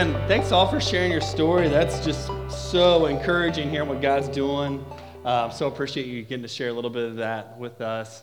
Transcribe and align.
Man, 0.00 0.14
thanks 0.26 0.50
all 0.50 0.66
for 0.66 0.80
sharing 0.80 1.12
your 1.12 1.20
story. 1.20 1.68
That's 1.68 2.02
just 2.02 2.30
so 2.48 3.04
encouraging 3.04 3.68
hearing 3.68 3.86
what 3.86 4.00
God's 4.00 4.28
doing. 4.28 4.82
Uh, 5.26 5.50
so 5.50 5.66
appreciate 5.66 6.06
you 6.06 6.22
getting 6.22 6.40
to 6.40 6.48
share 6.48 6.70
a 6.70 6.72
little 6.72 6.88
bit 6.88 7.04
of 7.04 7.16
that 7.16 7.58
with 7.58 7.82
us. 7.82 8.22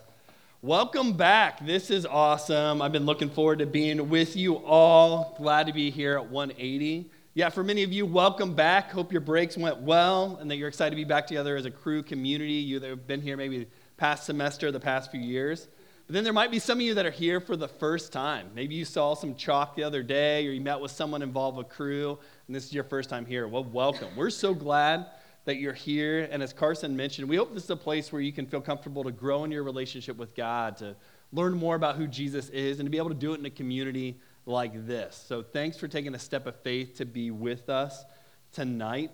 Welcome 0.60 1.12
back. 1.12 1.64
This 1.64 1.92
is 1.92 2.04
awesome. 2.04 2.82
I've 2.82 2.90
been 2.90 3.06
looking 3.06 3.30
forward 3.30 3.60
to 3.60 3.66
being 3.66 4.08
with 4.08 4.34
you 4.34 4.56
all. 4.56 5.36
Glad 5.38 5.68
to 5.68 5.72
be 5.72 5.88
here 5.88 6.18
at 6.18 6.28
180. 6.28 7.12
Yeah, 7.34 7.48
for 7.48 7.62
many 7.62 7.84
of 7.84 7.92
you, 7.92 8.06
welcome 8.06 8.56
back. 8.56 8.90
Hope 8.90 9.12
your 9.12 9.20
breaks 9.20 9.56
went 9.56 9.80
well 9.80 10.36
and 10.40 10.50
that 10.50 10.56
you're 10.56 10.66
excited 10.66 10.90
to 10.90 10.96
be 10.96 11.04
back 11.04 11.28
together 11.28 11.56
as 11.56 11.64
a 11.64 11.70
Cru 11.70 12.02
community. 12.02 12.54
You 12.54 12.80
that 12.80 12.90
have 12.90 13.06
been 13.06 13.22
here 13.22 13.36
maybe 13.36 13.68
past 13.96 14.26
semester, 14.26 14.72
the 14.72 14.80
past 14.80 15.12
few 15.12 15.20
years. 15.20 15.68
But 16.08 16.14
then 16.14 16.24
there 16.24 16.32
might 16.32 16.50
be 16.50 16.58
some 16.58 16.78
of 16.78 16.82
you 16.82 16.94
that 16.94 17.04
are 17.04 17.10
here 17.10 17.38
for 17.38 17.54
the 17.54 17.68
first 17.68 18.14
time. 18.14 18.48
Maybe 18.54 18.74
you 18.74 18.86
saw 18.86 19.12
some 19.12 19.34
chalk 19.34 19.76
the 19.76 19.82
other 19.82 20.02
day 20.02 20.46
or 20.46 20.52
you 20.52 20.60
met 20.62 20.80
with 20.80 20.90
someone 20.90 21.20
involved 21.20 21.58
with 21.58 21.68
Cru, 21.68 22.18
and 22.46 22.56
this 22.56 22.64
is 22.64 22.72
your 22.72 22.84
first 22.84 23.10
time 23.10 23.26
here. 23.26 23.46
Well, 23.46 23.64
welcome. 23.64 24.08
We're 24.16 24.30
so 24.30 24.54
glad 24.54 25.04
that 25.44 25.56
you're 25.56 25.74
here. 25.74 26.26
And 26.30 26.42
as 26.42 26.54
Carson 26.54 26.96
mentioned, 26.96 27.28
we 27.28 27.36
hope 27.36 27.52
this 27.52 27.64
is 27.64 27.68
a 27.68 27.76
place 27.76 28.10
where 28.10 28.22
you 28.22 28.32
can 28.32 28.46
feel 28.46 28.62
comfortable 28.62 29.04
to 29.04 29.12
grow 29.12 29.44
in 29.44 29.50
your 29.50 29.64
relationship 29.64 30.16
with 30.16 30.34
God, 30.34 30.78
to 30.78 30.96
learn 31.30 31.52
more 31.52 31.74
about 31.74 31.96
who 31.96 32.06
Jesus 32.06 32.48
is, 32.48 32.80
and 32.80 32.86
to 32.86 32.90
be 32.90 32.96
able 32.96 33.10
to 33.10 33.14
do 33.14 33.34
it 33.34 33.40
in 33.40 33.44
a 33.44 33.50
community 33.50 34.18
like 34.46 34.86
this. 34.86 35.22
So 35.28 35.42
thanks 35.42 35.76
for 35.76 35.88
taking 35.88 36.14
a 36.14 36.18
step 36.18 36.46
of 36.46 36.56
faith 36.62 36.96
to 36.96 37.04
be 37.04 37.30
with 37.30 37.68
us 37.68 38.06
tonight 38.50 39.10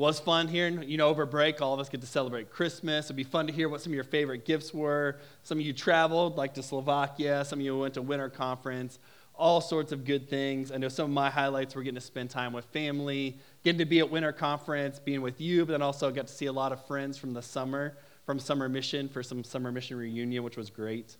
was 0.00 0.18
fun 0.18 0.48
hearing, 0.48 0.82
You 0.88 0.96
know, 0.96 1.08
over 1.08 1.26
break, 1.26 1.60
all 1.60 1.74
of 1.74 1.78
us 1.78 1.90
get 1.90 2.00
to 2.00 2.06
celebrate 2.06 2.50
Christmas. 2.50 3.04
It'd 3.04 3.16
be 3.16 3.22
fun 3.22 3.46
to 3.48 3.52
hear 3.52 3.68
what 3.68 3.82
some 3.82 3.92
of 3.92 3.94
your 3.94 4.02
favorite 4.02 4.46
gifts 4.46 4.72
were. 4.72 5.18
Some 5.42 5.58
of 5.58 5.66
you 5.66 5.74
traveled, 5.74 6.38
like 6.38 6.54
to 6.54 6.62
Slovakia. 6.62 7.44
Some 7.44 7.58
of 7.58 7.66
you 7.66 7.78
went 7.78 7.92
to 7.94 8.02
winter 8.02 8.30
conference. 8.30 8.98
All 9.34 9.60
sorts 9.60 9.92
of 9.92 10.06
good 10.06 10.26
things. 10.26 10.72
I 10.72 10.78
know 10.78 10.88
some 10.88 11.04
of 11.04 11.10
my 11.10 11.28
highlights 11.28 11.74
were 11.74 11.82
getting 11.82 11.96
to 11.96 12.00
spend 12.00 12.30
time 12.30 12.54
with 12.54 12.64
family, 12.64 13.36
getting 13.62 13.78
to 13.80 13.84
be 13.84 13.98
at 13.98 14.10
winter 14.10 14.32
conference, 14.32 14.98
being 14.98 15.20
with 15.20 15.38
you, 15.38 15.66
but 15.66 15.72
then 15.72 15.82
also 15.82 16.10
got 16.10 16.28
to 16.28 16.32
see 16.32 16.46
a 16.46 16.52
lot 16.52 16.72
of 16.72 16.82
friends 16.86 17.18
from 17.18 17.34
the 17.34 17.42
summer, 17.42 17.98
from 18.24 18.38
summer 18.38 18.70
mission 18.70 19.06
for 19.06 19.22
some 19.22 19.44
summer 19.44 19.70
mission 19.70 19.98
reunion, 19.98 20.42
which 20.42 20.56
was 20.56 20.70
great. 20.70 21.18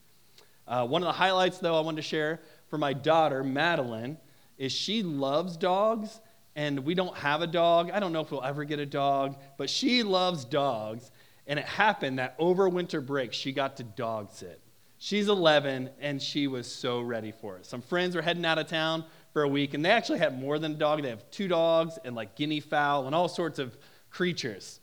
Uh, 0.66 0.86
one 0.86 1.02
of 1.02 1.06
the 1.06 1.12
highlights, 1.12 1.58
though, 1.58 1.76
I 1.76 1.80
wanted 1.80 1.96
to 1.96 2.08
share 2.08 2.40
for 2.70 2.78
my 2.78 2.94
daughter, 2.94 3.44
Madeline, 3.44 4.16
is 4.56 4.72
she 4.72 5.02
loves 5.02 5.58
dogs 5.58 6.20
and 6.56 6.80
we 6.80 6.94
don't 6.94 7.16
have 7.16 7.42
a 7.42 7.46
dog. 7.46 7.90
I 7.90 8.00
don't 8.00 8.12
know 8.12 8.20
if 8.20 8.30
we'll 8.30 8.42
ever 8.42 8.64
get 8.64 8.78
a 8.78 8.86
dog, 8.86 9.36
but 9.56 9.70
she 9.70 10.02
loves 10.02 10.44
dogs. 10.44 11.10
And 11.46 11.58
it 11.58 11.64
happened 11.64 12.18
that 12.18 12.34
over 12.38 12.68
winter 12.68 13.00
break, 13.00 13.32
she 13.32 13.52
got 13.52 13.76
to 13.78 13.82
dog 13.82 14.30
sit. 14.32 14.60
She's 14.98 15.28
11, 15.28 15.90
and 16.00 16.20
she 16.20 16.46
was 16.46 16.70
so 16.70 17.00
ready 17.00 17.32
for 17.32 17.56
it. 17.56 17.64
Some 17.64 17.80
friends 17.80 18.14
were 18.14 18.22
heading 18.22 18.44
out 18.44 18.58
of 18.58 18.66
town 18.66 19.04
for 19.32 19.42
a 19.42 19.48
week, 19.48 19.72
and 19.72 19.84
they 19.84 19.90
actually 19.90 20.18
had 20.18 20.38
more 20.38 20.58
than 20.58 20.72
a 20.72 20.74
dog. 20.74 21.02
They 21.02 21.08
have 21.08 21.28
two 21.30 21.48
dogs 21.48 21.98
and 22.04 22.14
like 22.14 22.36
guinea 22.36 22.60
fowl 22.60 23.06
and 23.06 23.14
all 23.14 23.28
sorts 23.28 23.58
of 23.58 23.78
creatures. 24.10 24.80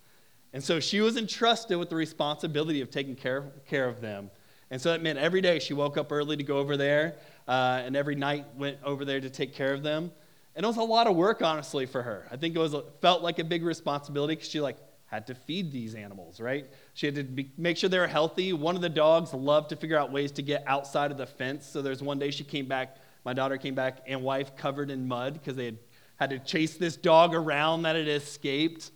And 0.54 0.64
so 0.64 0.80
she 0.80 1.02
was 1.02 1.18
entrusted 1.18 1.78
with 1.78 1.90
the 1.90 1.96
responsibility 1.96 2.82
of 2.82 2.90
taking 2.90 3.16
care, 3.16 3.52
care 3.68 3.88
of 3.88 4.02
them. 4.02 4.32
And 4.72 4.82
so 4.82 4.92
that 4.92 5.04
meant 5.04 5.20
every 5.20 5.42
day 5.42 5.60
she 5.60 5.74
woke 5.74 5.98
up 5.98 6.12
early 6.12 6.36
to 6.36 6.44
go 6.44 6.58
over 6.58 6.78
there, 6.78 7.16
uh, 7.48 7.82
and 7.86 7.96
every 7.96 8.16
night 8.16 8.46
went 8.58 8.78
over 8.84 9.06
there 9.06 9.22
to 9.22 9.30
take 9.30 9.54
care 9.54 9.74
of 9.74 9.84
them. 9.84 10.12
And 10.58 10.64
it 10.64 10.68
was 10.68 10.78
a 10.78 10.84
lot 10.84 11.08
of 11.08 11.16
work, 11.16 11.42
honestly, 11.42 11.86
for 11.86 12.02
her. 12.02 12.28
I 12.30 12.36
think 12.36 12.56
it 12.56 12.60
was 12.60 12.76
felt 13.00 13.22
like 13.22 13.40
a 13.40 13.44
big 13.46 13.64
responsibility 13.64 14.36
because 14.36 14.50
she 14.50 14.60
like 14.60 14.78
had 15.06 15.28
to 15.28 15.36
feed 15.36 15.72
these 15.72 15.96
animals, 15.96 16.42
right? 16.42 16.66
She 16.96 17.06
had 17.06 17.16
to 17.16 17.24
be, 17.24 17.52
make 17.58 17.78
sure 17.78 17.90
they 17.90 18.00
were 18.00 18.08
healthy. 18.08 18.52
One 18.52 18.76
of 18.76 18.82
the 18.82 18.90
dogs 18.90 19.34
loved 19.34 19.70
to 19.70 19.76
figure 19.76 19.98
out 19.98 20.12
ways 20.12 20.32
to 20.34 20.42
get 20.42 20.64
outside 20.68 21.12
of 21.12 21.18
the 21.18 21.28
fence. 21.28 21.66
So 21.66 21.82
there's 21.82 22.02
one 22.02 22.20
day 22.20 22.32
she 22.32 22.44
came 22.44 22.66
back, 22.66 22.98
my 23.24 23.34
daughter 23.34 23.58
came 23.58 23.76
back, 23.76 24.00
and 24.08 24.24
wife 24.24 24.58
covered 24.58 24.90
in 24.90 25.08
mud 25.08 25.36
because 25.36 25.56
they 25.56 25.66
had 25.66 25.78
had 26.18 26.32
to 26.32 26.40
chase 26.40 26.76
this 26.78 26.98
dog 26.98 27.34
around 27.34 27.84
that 27.84 27.96
had 27.96 28.08
escaped. 28.08 28.92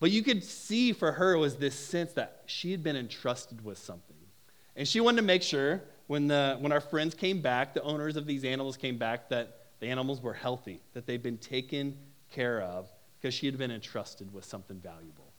But 0.00 0.10
you 0.10 0.22
could 0.22 0.42
see 0.42 0.92
for 0.92 1.12
her 1.12 1.38
was 1.38 1.56
this 1.56 1.76
sense 1.76 2.12
that 2.14 2.42
she 2.46 2.72
had 2.72 2.82
been 2.82 2.96
entrusted 2.96 3.64
with 3.64 3.78
something. 3.78 4.16
And 4.74 4.86
she 4.86 5.00
wanted 5.00 5.18
to 5.18 5.22
make 5.22 5.42
sure 5.42 5.82
when, 6.08 6.26
the, 6.26 6.56
when 6.58 6.72
our 6.72 6.80
friends 6.80 7.14
came 7.14 7.40
back, 7.40 7.74
the 7.74 7.82
owners 7.82 8.16
of 8.16 8.26
these 8.26 8.44
animals 8.44 8.76
came 8.76 8.98
back, 8.98 9.28
that 9.28 9.60
the 9.82 9.88
animals 9.88 10.22
were 10.22 10.32
healthy, 10.32 10.80
that 10.92 11.06
they'd 11.06 11.24
been 11.24 11.38
taken 11.38 11.98
care 12.30 12.60
of 12.60 12.88
because 13.20 13.34
she 13.34 13.46
had 13.46 13.58
been 13.58 13.72
entrusted 13.72 14.32
with 14.32 14.44
something 14.44 14.78
valuable. 14.78 15.32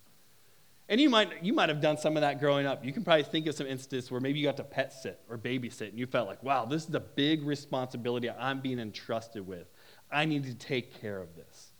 And 0.89 0.99
you 0.99 1.09
might, 1.09 1.41
you 1.41 1.53
might 1.53 1.69
have 1.69 1.79
done 1.79 1.97
some 1.97 2.17
of 2.17 2.21
that 2.21 2.41
growing 2.41 2.65
up. 2.65 2.83
You 2.83 2.91
can 2.91 3.05
probably 3.05 3.23
think 3.23 3.47
of 3.47 3.55
some 3.55 3.67
instances 3.67 4.11
where 4.11 4.19
maybe 4.19 4.39
you 4.39 4.45
got 4.45 4.57
to 4.57 4.65
pet 4.65 4.91
sit 4.91 5.21
or 5.29 5.37
babysit 5.37 5.89
and 5.89 5.97
you 5.97 6.05
felt 6.05 6.27
like, 6.27 6.43
wow, 6.43 6.65
this 6.65 6.89
is 6.89 6.93
a 6.93 6.99
big 6.99 7.45
responsibility 7.45 8.29
I'm 8.29 8.59
being 8.59 8.79
entrusted 8.79 9.47
with. 9.47 9.71
I 10.11 10.25
need 10.25 10.43
to 10.43 10.53
take 10.53 10.99
care 10.99 11.21
of 11.21 11.37
this. 11.37 11.71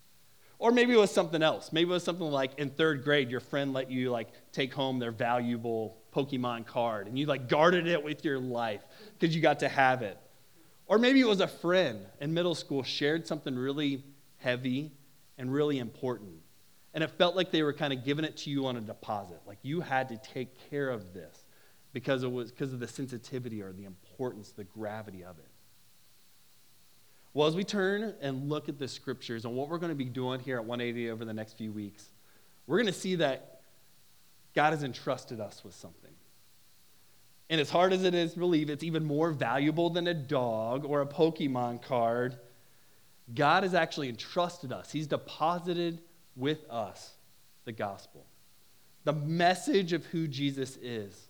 Or 0.58 0.72
maybe 0.72 0.94
it 0.94 0.98
was 0.98 1.12
something 1.12 1.44
else. 1.44 1.74
Maybe 1.74 1.90
it 1.90 1.94
was 1.94 2.06
something 2.06 2.32
like 2.32 2.58
in 2.58 2.70
third 2.70 3.04
grade, 3.04 3.30
your 3.30 3.42
friend 3.42 3.74
let 3.74 3.92
you 3.92 4.10
like 4.10 4.30
take 4.54 4.74
home 4.74 5.00
their 5.00 5.12
valuable 5.12 5.98
Pokemon 6.16 6.66
card 6.66 7.08
and 7.08 7.20
you 7.20 7.26
like 7.26 7.50
guarded 7.50 7.88
it 7.88 8.02
with 8.02 8.24
your 8.24 8.40
life 8.40 8.84
because 9.20 9.36
you 9.36 9.42
got 9.42 9.60
to 9.60 9.68
have 9.68 10.02
it. 10.02 10.18
Or 10.88 10.98
maybe 10.98 11.22
it 11.22 11.28
was 11.28 11.40
a 11.40 11.48
friend 11.48 12.06
in 12.20 12.34
middle 12.34 12.56
school 12.56 12.84
shared 12.84 13.26
something 13.26 13.56
really 13.56 14.04
heavy 14.38 14.92
and 15.38 15.52
really 15.52 15.80
important. 15.80 16.34
And 16.94 17.04
it 17.04 17.10
felt 17.12 17.36
like 17.36 17.52
they 17.52 17.64
were 17.64 17.74
kind 17.74 17.94
of 17.94 18.04
giving 18.04 18.26
it 18.26 18.38
to 18.38 18.50
you 18.50 18.68
on 18.68 18.78
a 18.78 18.82
deposit. 18.82 19.40
Like 19.48 19.58
you 19.64 19.82
had 19.82 20.10
to 20.10 20.18
take 20.18 20.70
care 20.70 20.90
of 20.90 21.14
this 21.14 21.46
because 21.92 22.24
it 22.24 22.32
was 22.32 22.52
because 22.52 22.74
of 22.74 22.80
the 22.80 22.88
sensitivity 22.88 23.62
or 23.62 23.72
the 23.72 23.86
importance, 23.86 24.52
the 24.52 24.64
gravity 24.64 25.24
of 25.24 25.40
it. 25.40 25.48
Well, 27.34 27.48
as 27.48 27.56
we 27.56 27.64
turn 27.64 28.14
and 28.22 28.48
look 28.48 28.70
at 28.70 28.78
the 28.78 28.88
scriptures 28.88 29.46
and 29.46 29.56
what 29.56 29.70
we're 29.70 29.80
going 29.80 29.92
to 29.92 29.96
be 29.96 30.06
doing 30.06 30.40
here 30.40 30.58
at 30.58 30.66
180 30.66 31.10
over 31.10 31.26
the 31.26 31.34
next 31.34 31.58
few 31.58 31.72
weeks, 31.72 32.12
we're 32.68 32.78
going 32.78 32.94
to 32.94 33.00
see 33.00 33.16
that 33.16 33.62
God 34.54 34.72
has 34.72 34.84
entrusted 34.84 35.40
us 35.40 35.64
with 35.64 35.74
something. 35.74 36.12
And 37.54 37.62
as 37.62 37.70
hard 37.70 37.94
as 37.94 38.04
it 38.04 38.16
is 38.16 38.34
to 38.34 38.40
believe 38.40 38.72
it's 38.72 38.84
even 38.84 39.06
more 39.06 39.30
valuable 39.30 39.92
than 39.92 40.08
a 40.08 40.14
dog 40.16 40.86
or 40.86 41.02
a 41.02 41.06
Pokemon 41.06 41.84
card, 41.84 42.40
God 43.36 43.62
has 43.62 43.76
actually 43.76 44.10
entrusted 44.10 44.72
us. 44.74 44.92
He's 44.92 45.06
deposited 45.06 46.02
with 46.36 46.66
us 46.68 47.14
the 47.66 47.72
gospel, 47.72 48.26
the 49.04 49.14
message 49.14 49.94
of 49.94 50.04
who 50.08 50.28
Jesus 50.28 50.78
is, 50.78 51.28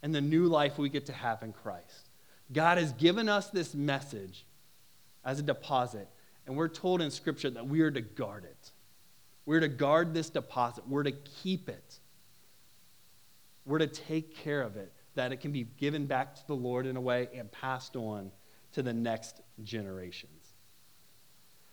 and 0.00 0.14
the 0.14 0.20
new 0.20 0.44
life 0.44 0.78
we 0.78 0.88
get 0.88 1.06
to 1.06 1.12
have 1.12 1.42
in 1.42 1.52
Christ. 1.52 2.08
God 2.52 2.78
has 2.78 2.92
given 2.92 3.28
us 3.28 3.50
this 3.50 3.74
message 3.74 4.46
as 5.24 5.40
a 5.40 5.42
deposit, 5.42 6.06
and 6.46 6.56
we're 6.56 6.68
told 6.68 7.02
in 7.02 7.10
Scripture 7.10 7.50
that 7.50 7.66
we 7.66 7.80
are 7.80 7.90
to 7.90 8.00
guard 8.00 8.44
it. 8.44 8.70
We're 9.44 9.58
to 9.58 9.66
guard 9.66 10.14
this 10.14 10.30
deposit, 10.30 10.86
we're 10.86 11.02
to 11.02 11.10
keep 11.42 11.68
it, 11.68 11.98
we're 13.66 13.78
to 13.78 13.88
take 13.88 14.36
care 14.36 14.62
of 14.62 14.76
it 14.76 14.92
that 15.14 15.32
it 15.32 15.40
can 15.40 15.52
be 15.52 15.64
given 15.76 16.06
back 16.06 16.34
to 16.36 16.46
the 16.46 16.54
Lord 16.54 16.86
in 16.86 16.96
a 16.96 17.00
way 17.00 17.28
and 17.34 17.50
passed 17.50 17.96
on 17.96 18.30
to 18.72 18.82
the 18.82 18.92
next 18.92 19.40
generations. 19.62 20.54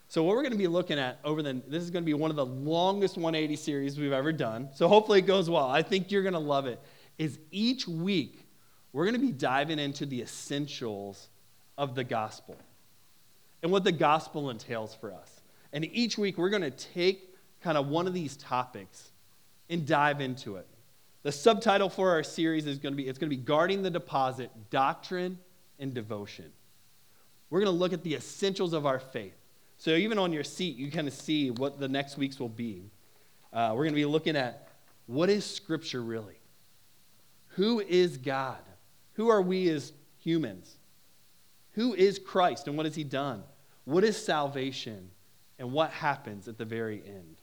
So, 0.08 0.24
what 0.24 0.36
we're 0.36 0.44
going 0.44 0.52
to 0.52 0.58
be 0.58 0.68
looking 0.68 1.00
at 1.00 1.20
over 1.24 1.42
the 1.42 1.62
this 1.68 1.82
is 1.82 1.90
going 1.90 2.04
to 2.04 2.06
be 2.06 2.14
one 2.14 2.32
of 2.32 2.36
the 2.36 2.46
longest 2.46 3.16
180 3.16 3.56
series 3.56 3.98
we've 3.98 4.12
ever 4.12 4.34
done. 4.34 4.70
So, 4.74 4.88
hopefully, 4.88 5.20
it 5.20 5.26
goes 5.26 5.50
well. 5.50 5.70
I 5.70 5.82
think 5.82 6.12
you're 6.12 6.24
going 6.24 6.34
to 6.34 6.40
love 6.40 6.66
it. 6.68 6.80
Is 7.18 7.40
each 7.52 7.88
week 7.88 8.46
we're 8.94 9.06
going 9.06 9.20
to 9.20 9.26
be 9.26 9.32
diving 9.32 9.80
into 9.80 10.06
the 10.06 10.22
essentials 10.22 11.30
of 11.78 11.96
the 11.96 12.04
gospel 12.04 12.58
and 13.64 13.72
what 13.72 13.84
the 13.84 13.92
gospel 13.92 14.50
entails 14.50 14.94
for 14.94 15.14
us. 15.14 15.42
And 15.72 15.86
each 15.86 16.18
week 16.18 16.38
we're 16.38 16.50
going 16.50 16.64
to 16.64 16.72
take 16.72 17.34
kind 17.62 17.78
of 17.78 17.88
one 17.88 18.08
of 18.08 18.14
these 18.14 18.36
topics 18.38 19.12
and 19.70 19.86
dive 19.86 20.20
into 20.20 20.58
it. 20.58 20.68
The 21.24 21.32
subtitle 21.32 21.90
for 21.90 22.12
our 22.12 22.24
series 22.24 22.66
is 22.66 22.80
going 22.80 22.94
to 22.94 22.98
be 22.98 23.08
it's 23.08 23.20
going 23.20 23.30
to 23.30 23.36
be 23.36 23.42
guarding 23.42 23.84
the 23.84 23.92
deposit, 23.92 24.52
doctrine 24.70 25.38
and 25.80 25.94
devotion. 25.94 26.52
We're 27.50 27.60
going 27.60 27.74
to 27.74 27.78
look 27.78 27.94
at 27.94 28.04
the 28.04 28.16
essentials 28.16 28.74
of 28.74 28.86
our 28.86 29.00
faith. 29.00 29.36
So 29.78 29.92
even 29.92 30.18
on 30.18 30.32
your 30.32 30.44
seat, 30.44 30.78
you 30.78 30.90
kind 30.90 31.08
of 31.08 31.14
see 31.14 31.52
what 31.52 31.80
the 31.80 31.88
next 31.88 32.18
weeks 32.18 32.40
will 32.40 32.50
be. 32.50 32.92
Uh, 33.52 33.72
we're 33.74 33.84
going 33.84 33.94
to 33.94 33.96
be 33.96 34.06
looking 34.06 34.36
at 34.36 34.70
what 35.06 35.30
is 35.30 35.46
Scripture 35.46 36.02
really? 36.02 36.40
Who 37.56 37.82
is 37.82 38.18
God? 38.18 38.62
Who 39.14 39.30
are 39.30 39.42
we 39.42 39.70
as 39.70 39.92
humans? 40.20 40.78
Who 41.74 41.94
is 41.94 42.20
Christ 42.20 42.68
and 42.68 42.78
what 42.78 42.86
has 42.86 42.96
He 42.96 43.04
done? 43.04 43.44
What 43.86 44.04
is 44.04 44.24
salvation 44.24 45.12
and 45.60 45.72
what 45.72 45.92
happens 45.92 46.48
at 46.48 46.58
the 46.58 46.66
very 46.66 47.04
end? 47.06 47.41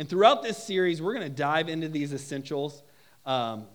And 0.00 0.08
throughout 0.08 0.42
this 0.42 0.56
series, 0.56 1.02
we're 1.02 1.12
going 1.12 1.28
to 1.28 1.36
dive 1.36 1.68
into 1.68 1.86
these 1.86 2.14
essentials. 2.14 2.82
Um, 3.26 3.66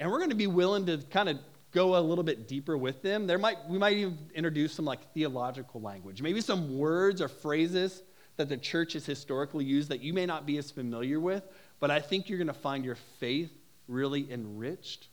and 0.00 0.10
we're 0.10 0.16
going 0.16 0.30
to 0.30 0.34
be 0.34 0.46
willing 0.46 0.86
to 0.86 0.96
kind 1.10 1.28
of 1.28 1.38
go 1.70 1.98
a 1.98 2.00
little 2.00 2.24
bit 2.24 2.48
deeper 2.48 2.78
with 2.78 3.02
them. 3.02 3.26
There 3.26 3.36
might, 3.36 3.58
we 3.68 3.76
might 3.76 3.98
even 3.98 4.16
introduce 4.34 4.72
some 4.72 4.86
like 4.86 5.12
theological 5.12 5.82
language, 5.82 6.22
maybe 6.22 6.40
some 6.40 6.78
words 6.78 7.20
or 7.20 7.28
phrases 7.28 8.02
that 8.38 8.48
the 8.48 8.56
church 8.56 8.94
has 8.94 9.04
historically 9.04 9.66
used 9.66 9.90
that 9.90 10.00
you 10.00 10.14
may 10.14 10.24
not 10.24 10.46
be 10.46 10.56
as 10.56 10.70
familiar 10.70 11.20
with, 11.20 11.42
but 11.78 11.90
I 11.90 12.00
think 12.00 12.30
you're 12.30 12.38
going 12.38 12.46
to 12.46 12.54
find 12.54 12.82
your 12.82 12.96
faith 13.20 13.52
really 13.86 14.32
enriched. 14.32 15.08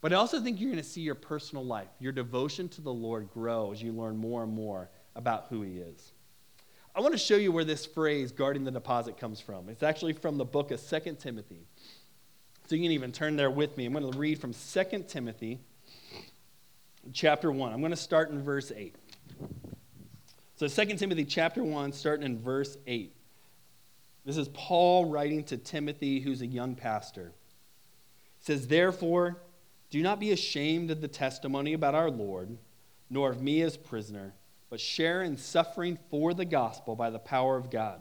But 0.00 0.12
I 0.12 0.16
also 0.16 0.40
think 0.40 0.58
you're 0.60 0.72
going 0.72 0.82
to 0.82 0.88
see 0.88 1.02
your 1.02 1.14
personal 1.14 1.64
life, 1.64 1.86
your 2.00 2.10
devotion 2.10 2.68
to 2.70 2.80
the 2.80 2.92
Lord 2.92 3.30
grow 3.30 3.70
as 3.70 3.80
you 3.80 3.92
learn 3.92 4.16
more 4.16 4.42
and 4.42 4.52
more 4.52 4.90
about 5.14 5.46
who 5.50 5.62
He 5.62 5.76
is. 5.78 6.10
I 6.94 7.00
want 7.00 7.12
to 7.12 7.18
show 7.18 7.36
you 7.36 7.52
where 7.52 7.64
this 7.64 7.86
phrase, 7.86 8.32
guarding 8.32 8.64
the 8.64 8.70
deposit, 8.70 9.16
comes 9.16 9.40
from. 9.40 9.70
It's 9.70 9.82
actually 9.82 10.12
from 10.12 10.36
the 10.36 10.44
book 10.44 10.70
of 10.70 10.86
2 10.86 11.16
Timothy. 11.18 11.66
So 12.66 12.76
you 12.76 12.82
can 12.82 12.92
even 12.92 13.12
turn 13.12 13.36
there 13.36 13.50
with 13.50 13.76
me. 13.78 13.86
I'm 13.86 13.94
going 13.94 14.10
to 14.10 14.18
read 14.18 14.38
from 14.38 14.52
2 14.52 15.04
Timothy 15.08 15.58
chapter 17.14 17.50
1. 17.50 17.72
I'm 17.72 17.80
going 17.80 17.92
to 17.92 17.96
start 17.96 18.30
in 18.30 18.42
verse 18.42 18.70
8. 18.74 18.94
So 20.56 20.68
2 20.68 20.96
Timothy 20.96 21.24
chapter 21.24 21.64
1, 21.64 21.92
starting 21.92 22.26
in 22.26 22.38
verse 22.38 22.76
8. 22.86 23.16
This 24.26 24.36
is 24.36 24.48
Paul 24.48 25.06
writing 25.06 25.44
to 25.44 25.56
Timothy, 25.56 26.20
who's 26.20 26.42
a 26.42 26.46
young 26.46 26.74
pastor. 26.74 27.32
It 28.40 28.46
says, 28.46 28.66
Therefore, 28.66 29.42
do 29.88 30.02
not 30.02 30.20
be 30.20 30.30
ashamed 30.30 30.90
of 30.90 31.00
the 31.00 31.08
testimony 31.08 31.72
about 31.72 31.94
our 31.94 32.10
Lord, 32.10 32.58
nor 33.08 33.30
of 33.30 33.40
me 33.40 33.62
as 33.62 33.78
prisoner 33.78 34.34
but 34.72 34.80
share 34.80 35.22
in 35.22 35.36
suffering 35.36 35.98
for 36.08 36.32
the 36.32 36.46
gospel 36.46 36.96
by 36.96 37.10
the 37.10 37.18
power 37.18 37.58
of 37.58 37.70
God, 37.70 38.00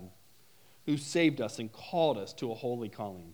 who 0.86 0.96
saved 0.96 1.42
us 1.42 1.60
and 1.60 1.70
called 1.70 2.18
us 2.18 2.32
to 2.32 2.50
a 2.50 2.56
holy 2.56 2.88
calling. 2.88 3.34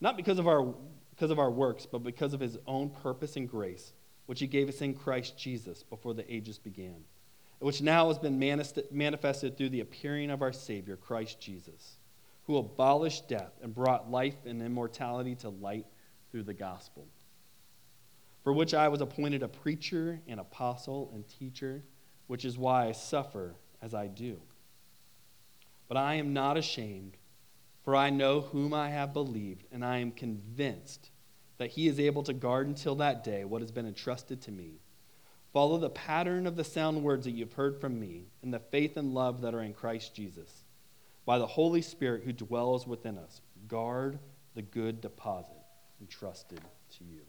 Not 0.00 0.16
because 0.16 0.38
of 0.38 0.46
our, 0.46 0.62
because 1.10 1.32
of 1.32 1.40
our 1.40 1.50
works, 1.50 1.84
but 1.84 2.04
because 2.04 2.32
of 2.32 2.38
his 2.38 2.58
own 2.68 2.90
purpose 2.90 3.34
and 3.34 3.50
grace, 3.50 3.92
which 4.26 4.38
he 4.38 4.46
gave 4.46 4.68
us 4.68 4.82
in 4.82 4.94
Christ 4.94 5.36
Jesus 5.36 5.82
before 5.82 6.14
the 6.14 6.32
ages 6.32 6.58
began, 6.60 7.02
which 7.58 7.82
now 7.82 8.06
has 8.06 8.20
been 8.20 8.38
manifested 8.38 9.56
through 9.56 9.70
the 9.70 9.80
appearing 9.80 10.30
of 10.30 10.40
our 10.40 10.52
Savior, 10.52 10.94
Christ 10.94 11.40
Jesus, 11.40 11.96
who 12.44 12.56
abolished 12.56 13.28
death 13.28 13.50
and 13.64 13.74
brought 13.74 14.12
life 14.12 14.46
and 14.46 14.62
immortality 14.62 15.34
to 15.34 15.48
light 15.48 15.86
through 16.30 16.44
the 16.44 16.54
gospel. 16.54 17.08
For 18.44 18.52
which 18.52 18.74
I 18.74 18.86
was 18.86 19.00
appointed 19.00 19.42
a 19.42 19.48
preacher, 19.48 20.20
an 20.28 20.38
apostle, 20.38 21.10
and 21.12 21.26
teacher 21.26 21.82
which 22.30 22.44
is 22.44 22.56
why 22.56 22.86
I 22.86 22.92
suffer 22.92 23.56
as 23.82 23.92
I 23.92 24.06
do. 24.06 24.40
But 25.88 25.96
I 25.96 26.14
am 26.14 26.32
not 26.32 26.56
ashamed, 26.56 27.16
for 27.84 27.96
I 27.96 28.10
know 28.10 28.40
whom 28.40 28.72
I 28.72 28.90
have 28.90 29.12
believed, 29.12 29.66
and 29.72 29.84
I 29.84 29.98
am 29.98 30.12
convinced 30.12 31.10
that 31.58 31.70
he 31.70 31.88
is 31.88 31.98
able 31.98 32.22
to 32.22 32.32
guard 32.32 32.68
until 32.68 32.94
that 32.94 33.24
day 33.24 33.44
what 33.44 33.62
has 33.62 33.72
been 33.72 33.84
entrusted 33.84 34.40
to 34.42 34.52
me. 34.52 34.78
Follow 35.52 35.76
the 35.76 35.90
pattern 35.90 36.46
of 36.46 36.54
the 36.54 36.62
sound 36.62 37.02
words 37.02 37.24
that 37.24 37.32
you've 37.32 37.54
heard 37.54 37.80
from 37.80 37.98
me, 37.98 38.28
and 38.44 38.54
the 38.54 38.60
faith 38.60 38.96
and 38.96 39.12
love 39.12 39.40
that 39.40 39.52
are 39.52 39.62
in 39.64 39.74
Christ 39.74 40.14
Jesus. 40.14 40.62
By 41.26 41.36
the 41.40 41.48
Holy 41.48 41.82
Spirit 41.82 42.22
who 42.22 42.32
dwells 42.32 42.86
within 42.86 43.18
us, 43.18 43.40
guard 43.66 44.20
the 44.54 44.62
good 44.62 45.00
deposit 45.00 45.50
entrusted 46.00 46.60
to 46.96 47.02
you. 47.02 47.22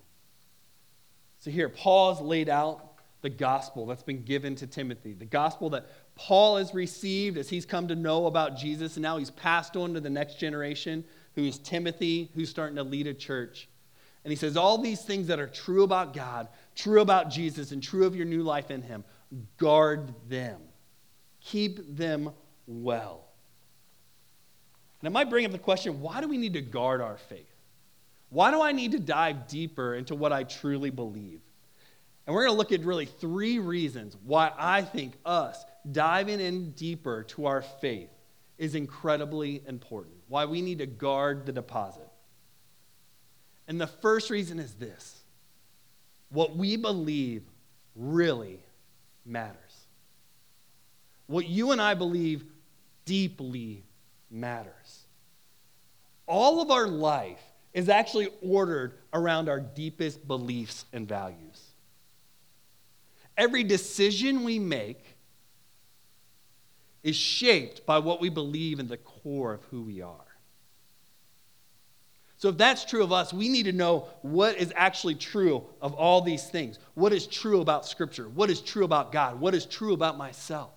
So 1.39 1.50
here, 1.50 1.69
Paul's 1.69 2.21
laid 2.21 2.50
out 2.50 2.91
the 3.22 3.30
gospel 3.30 3.86
that's 3.86 4.04
been 4.04 4.24
given 4.24 4.56
to 4.56 4.68
Timothy, 4.68 5.14
the 5.14 5.26
gospel 5.26 5.70
that 5.72 5.86
Paul 6.16 6.58
has 6.58 6.74
received 6.74 7.38
as 7.38 7.50
he's 7.50 7.66
come 7.66 7.88
to 7.88 7.96
know 7.96 8.26
about 8.26 8.58
Jesus, 8.58 8.96
and 8.96 9.04
now 9.04 9.18
he's 9.18 9.30
passed 9.30 9.76
on 9.76 9.94
to 9.94 10.00
the 10.00 10.10
next 10.10 10.40
generation, 10.40 11.04
who 11.36 11.46
is 11.46 11.60
Timothy, 11.60 12.32
who's 12.36 12.50
starting 12.50 12.76
to 12.78 12.84
lead 12.84 13.08
a 13.08 13.14
church. 13.14 13.68
And 14.24 14.32
he 14.32 14.36
says, 14.36 14.58
All 14.58 14.78
these 14.78 15.02
things 15.02 15.28
that 15.28 15.40
are 15.40 15.48
true 15.48 15.84
about 15.84 16.14
God, 16.14 16.48
true 16.76 17.02
about 17.02 17.30
Jesus, 17.30 17.72
and 17.72 17.82
true 17.82 18.06
of 18.06 18.16
your 18.16 18.26
new 18.26 18.44
life 18.44 18.72
in 18.72 18.82
him, 18.82 19.04
guard 19.58 20.14
them. 20.28 20.60
Keep 21.42 21.96
them 21.96 22.32
well. 22.68 23.26
And 25.02 25.08
it 25.08 25.12
might 25.12 25.30
bring 25.30 25.46
up 25.46 25.52
the 25.52 25.58
question 25.58 26.02
why 26.02 26.22
do 26.22 26.28
we 26.28 26.38
need 26.38 26.54
to 26.54 26.62
guard 26.62 27.02
our 27.02 27.18
faith? 27.18 27.48
Why 28.30 28.52
do 28.52 28.62
I 28.62 28.72
need 28.72 28.94
to 28.94 29.00
dive 29.00 29.48
deeper 29.48 29.96
into 29.96 30.16
what 30.16 30.32
I 30.32 30.44
truly 30.44 30.90
believe? 30.90 31.42
And 32.31 32.36
we're 32.38 32.45
going 32.45 32.54
to 32.54 32.57
look 32.60 32.72
at 32.72 32.86
really 32.86 33.07
three 33.07 33.60
reasons 33.60 34.16
why 34.24 34.54
I 34.57 34.83
think 34.83 35.16
us 35.25 35.66
diving 35.92 36.39
in 36.39 36.72
deeper 36.72 37.24
to 37.24 37.48
our 37.48 37.62
faith 37.62 38.07
is 38.57 38.74
incredibly 38.74 39.62
important, 39.68 40.16
why 40.30 40.45
we 40.45 40.62
need 40.62 40.78
to 40.78 40.86
guard 40.86 41.45
the 41.45 41.51
deposit. 41.51 42.07
And 43.68 43.81
the 43.81 43.88
first 43.88 44.30
reason 44.30 44.60
is 44.60 44.75
this 44.75 45.25
what 46.30 46.56
we 46.56 46.78
believe 46.78 47.44
really 47.98 48.62
matters. 49.25 49.88
What 51.27 51.50
you 51.50 51.74
and 51.74 51.81
I 51.81 51.95
believe 51.95 52.45
deeply 53.04 53.84
matters. 54.30 55.04
All 56.27 56.62
of 56.62 56.72
our 56.72 56.88
life 56.88 57.44
is 57.74 57.89
actually 57.89 58.30
ordered 58.42 58.94
around 59.12 59.50
our 59.50 59.60
deepest 59.60 60.25
beliefs 60.25 60.86
and 60.94 61.06
values. 61.10 61.71
Every 63.42 63.64
decision 63.64 64.44
we 64.44 64.60
make 64.60 65.04
is 67.02 67.16
shaped 67.16 67.88
by 67.88 67.98
what 67.98 68.22
we 68.22 68.30
believe 68.30 68.80
in 68.80 68.88
the 68.88 68.98
core 68.98 69.52
of 69.52 69.64
who 69.72 69.82
we 69.82 70.04
are. 70.04 70.28
So, 72.38 72.50
if 72.50 72.58
that's 72.60 72.86
true 72.86 73.02
of 73.02 73.12
us, 73.12 73.34
we 73.34 73.50
need 73.50 73.64
to 73.64 73.72
know 73.72 74.10
what 74.22 74.58
is 74.58 74.72
actually 74.76 75.16
true 75.16 75.64
of 75.82 75.96
all 75.96 76.22
these 76.22 76.52
things. 76.52 76.78
What 76.94 77.14
is 77.14 77.26
true 77.26 77.62
about 77.62 77.88
Scripture? 77.88 78.30
What 78.30 78.52
is 78.52 78.62
true 78.62 78.86
about 78.86 79.12
God? 79.12 79.40
What 79.40 79.56
is 79.56 79.66
true 79.66 79.94
about 79.94 80.20
myself? 80.20 80.70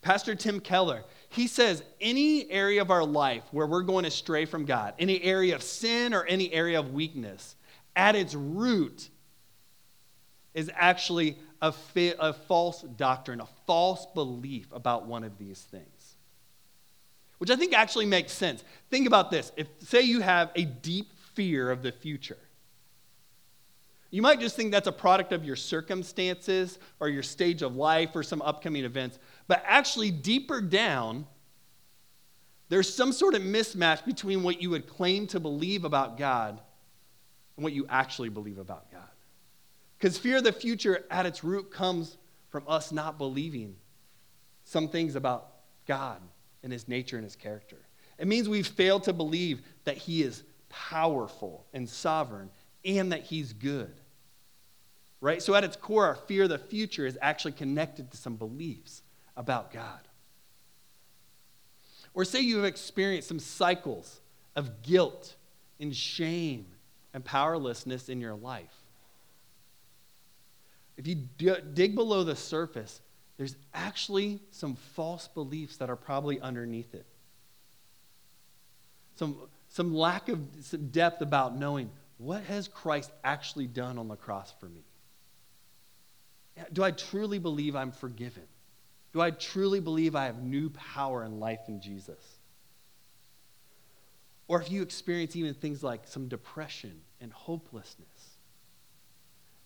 Pastor 0.00 0.34
Tim 0.34 0.58
Keller, 0.58 1.04
he 1.28 1.46
says 1.46 1.84
any 2.00 2.50
area 2.50 2.82
of 2.82 2.90
our 2.90 3.04
life 3.04 3.44
where 3.52 3.68
we're 3.68 3.82
going 3.82 4.04
astray 4.04 4.46
from 4.46 4.64
God, 4.64 4.94
any 4.98 5.22
area 5.22 5.54
of 5.54 5.62
sin 5.62 6.12
or 6.12 6.24
any 6.24 6.52
area 6.52 6.80
of 6.80 6.92
weakness, 6.92 7.54
at 7.94 8.16
its 8.16 8.34
root 8.34 9.08
is 10.54 10.70
actually 10.74 11.38
a, 11.60 11.72
fa- 11.72 12.16
a 12.18 12.32
false 12.32 12.82
doctrine, 12.82 13.40
a 13.40 13.48
false 13.66 14.06
belief 14.14 14.66
about 14.72 15.06
one 15.06 15.24
of 15.24 15.38
these 15.38 15.60
things. 15.60 16.16
Which 17.38 17.50
I 17.50 17.56
think 17.56 17.72
actually 17.74 18.06
makes 18.06 18.32
sense. 18.32 18.62
Think 18.90 19.06
about 19.06 19.30
this. 19.30 19.50
If, 19.56 19.66
say, 19.80 20.02
you 20.02 20.20
have 20.20 20.50
a 20.54 20.64
deep 20.64 21.12
fear 21.34 21.70
of 21.70 21.82
the 21.82 21.90
future, 21.90 22.38
you 24.10 24.20
might 24.20 24.40
just 24.40 24.54
think 24.56 24.70
that's 24.70 24.86
a 24.86 24.92
product 24.92 25.32
of 25.32 25.44
your 25.44 25.56
circumstances 25.56 26.78
or 27.00 27.08
your 27.08 27.22
stage 27.22 27.62
of 27.62 27.76
life 27.76 28.10
or 28.14 28.22
some 28.22 28.42
upcoming 28.42 28.84
events. 28.84 29.18
But 29.48 29.64
actually, 29.66 30.10
deeper 30.10 30.60
down, 30.60 31.26
there's 32.68 32.92
some 32.92 33.10
sort 33.10 33.34
of 33.34 33.42
mismatch 33.42 34.04
between 34.04 34.42
what 34.42 34.60
you 34.60 34.70
would 34.70 34.86
claim 34.86 35.26
to 35.28 35.40
believe 35.40 35.84
about 35.84 36.18
God 36.18 36.60
and 37.56 37.64
what 37.64 37.72
you 37.72 37.86
actually 37.88 38.28
believe 38.28 38.58
about 38.58 38.90
God. 38.92 39.08
Because 40.02 40.18
fear 40.18 40.38
of 40.38 40.42
the 40.42 40.52
future 40.52 41.04
at 41.12 41.26
its 41.26 41.44
root 41.44 41.70
comes 41.70 42.16
from 42.48 42.64
us 42.66 42.90
not 42.90 43.18
believing 43.18 43.76
some 44.64 44.88
things 44.88 45.14
about 45.14 45.52
God 45.86 46.20
and 46.64 46.72
his 46.72 46.88
nature 46.88 47.16
and 47.16 47.22
his 47.22 47.36
character. 47.36 47.76
It 48.18 48.26
means 48.26 48.48
we've 48.48 48.66
failed 48.66 49.04
to 49.04 49.12
believe 49.12 49.62
that 49.84 49.96
he 49.96 50.24
is 50.24 50.42
powerful 50.68 51.66
and 51.72 51.88
sovereign 51.88 52.50
and 52.84 53.12
that 53.12 53.22
he's 53.22 53.52
good. 53.52 53.94
Right? 55.20 55.40
So, 55.40 55.54
at 55.54 55.62
its 55.62 55.76
core, 55.76 56.06
our 56.06 56.16
fear 56.16 56.42
of 56.42 56.48
the 56.48 56.58
future 56.58 57.06
is 57.06 57.16
actually 57.22 57.52
connected 57.52 58.10
to 58.10 58.16
some 58.16 58.34
beliefs 58.34 59.02
about 59.36 59.72
God. 59.72 60.00
Or 62.12 62.24
say 62.24 62.40
you 62.40 62.56
have 62.56 62.64
experienced 62.64 63.28
some 63.28 63.38
cycles 63.38 64.20
of 64.56 64.82
guilt 64.82 65.36
and 65.78 65.94
shame 65.94 66.66
and 67.14 67.24
powerlessness 67.24 68.08
in 68.08 68.20
your 68.20 68.34
life. 68.34 68.81
If 70.96 71.06
you 71.06 71.16
dig 71.74 71.94
below 71.94 72.24
the 72.24 72.36
surface, 72.36 73.00
there's 73.36 73.56
actually 73.72 74.40
some 74.50 74.76
false 74.76 75.28
beliefs 75.28 75.78
that 75.78 75.90
are 75.90 75.96
probably 75.96 76.40
underneath 76.40 76.94
it. 76.94 77.06
Some, 79.16 79.36
some 79.68 79.94
lack 79.94 80.28
of 80.28 80.40
some 80.60 80.88
depth 80.88 81.22
about 81.22 81.56
knowing 81.56 81.90
what 82.18 82.44
has 82.44 82.68
Christ 82.68 83.10
actually 83.24 83.66
done 83.66 83.98
on 83.98 84.06
the 84.06 84.16
cross 84.16 84.52
for 84.60 84.66
me? 84.66 84.84
Do 86.72 86.84
I 86.84 86.92
truly 86.92 87.38
believe 87.38 87.74
I'm 87.74 87.90
forgiven? 87.90 88.44
Do 89.12 89.20
I 89.20 89.30
truly 89.30 89.80
believe 89.80 90.14
I 90.14 90.26
have 90.26 90.42
new 90.42 90.70
power 90.70 91.24
and 91.24 91.40
life 91.40 91.62
in 91.68 91.80
Jesus? 91.80 92.38
Or 94.46 94.60
if 94.60 94.70
you 94.70 94.82
experience 94.82 95.34
even 95.34 95.54
things 95.54 95.82
like 95.82 96.06
some 96.06 96.28
depression 96.28 97.00
and 97.20 97.32
hopelessness, 97.32 98.21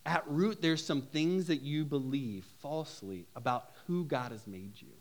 at 0.06 0.22
root, 0.28 0.62
there's 0.62 0.84
some 0.84 1.02
things 1.02 1.48
that 1.48 1.62
you 1.62 1.84
believe 1.84 2.44
falsely 2.60 3.26
about 3.34 3.72
who 3.86 4.04
God 4.04 4.30
has 4.30 4.46
made 4.46 4.80
you. 4.80 4.92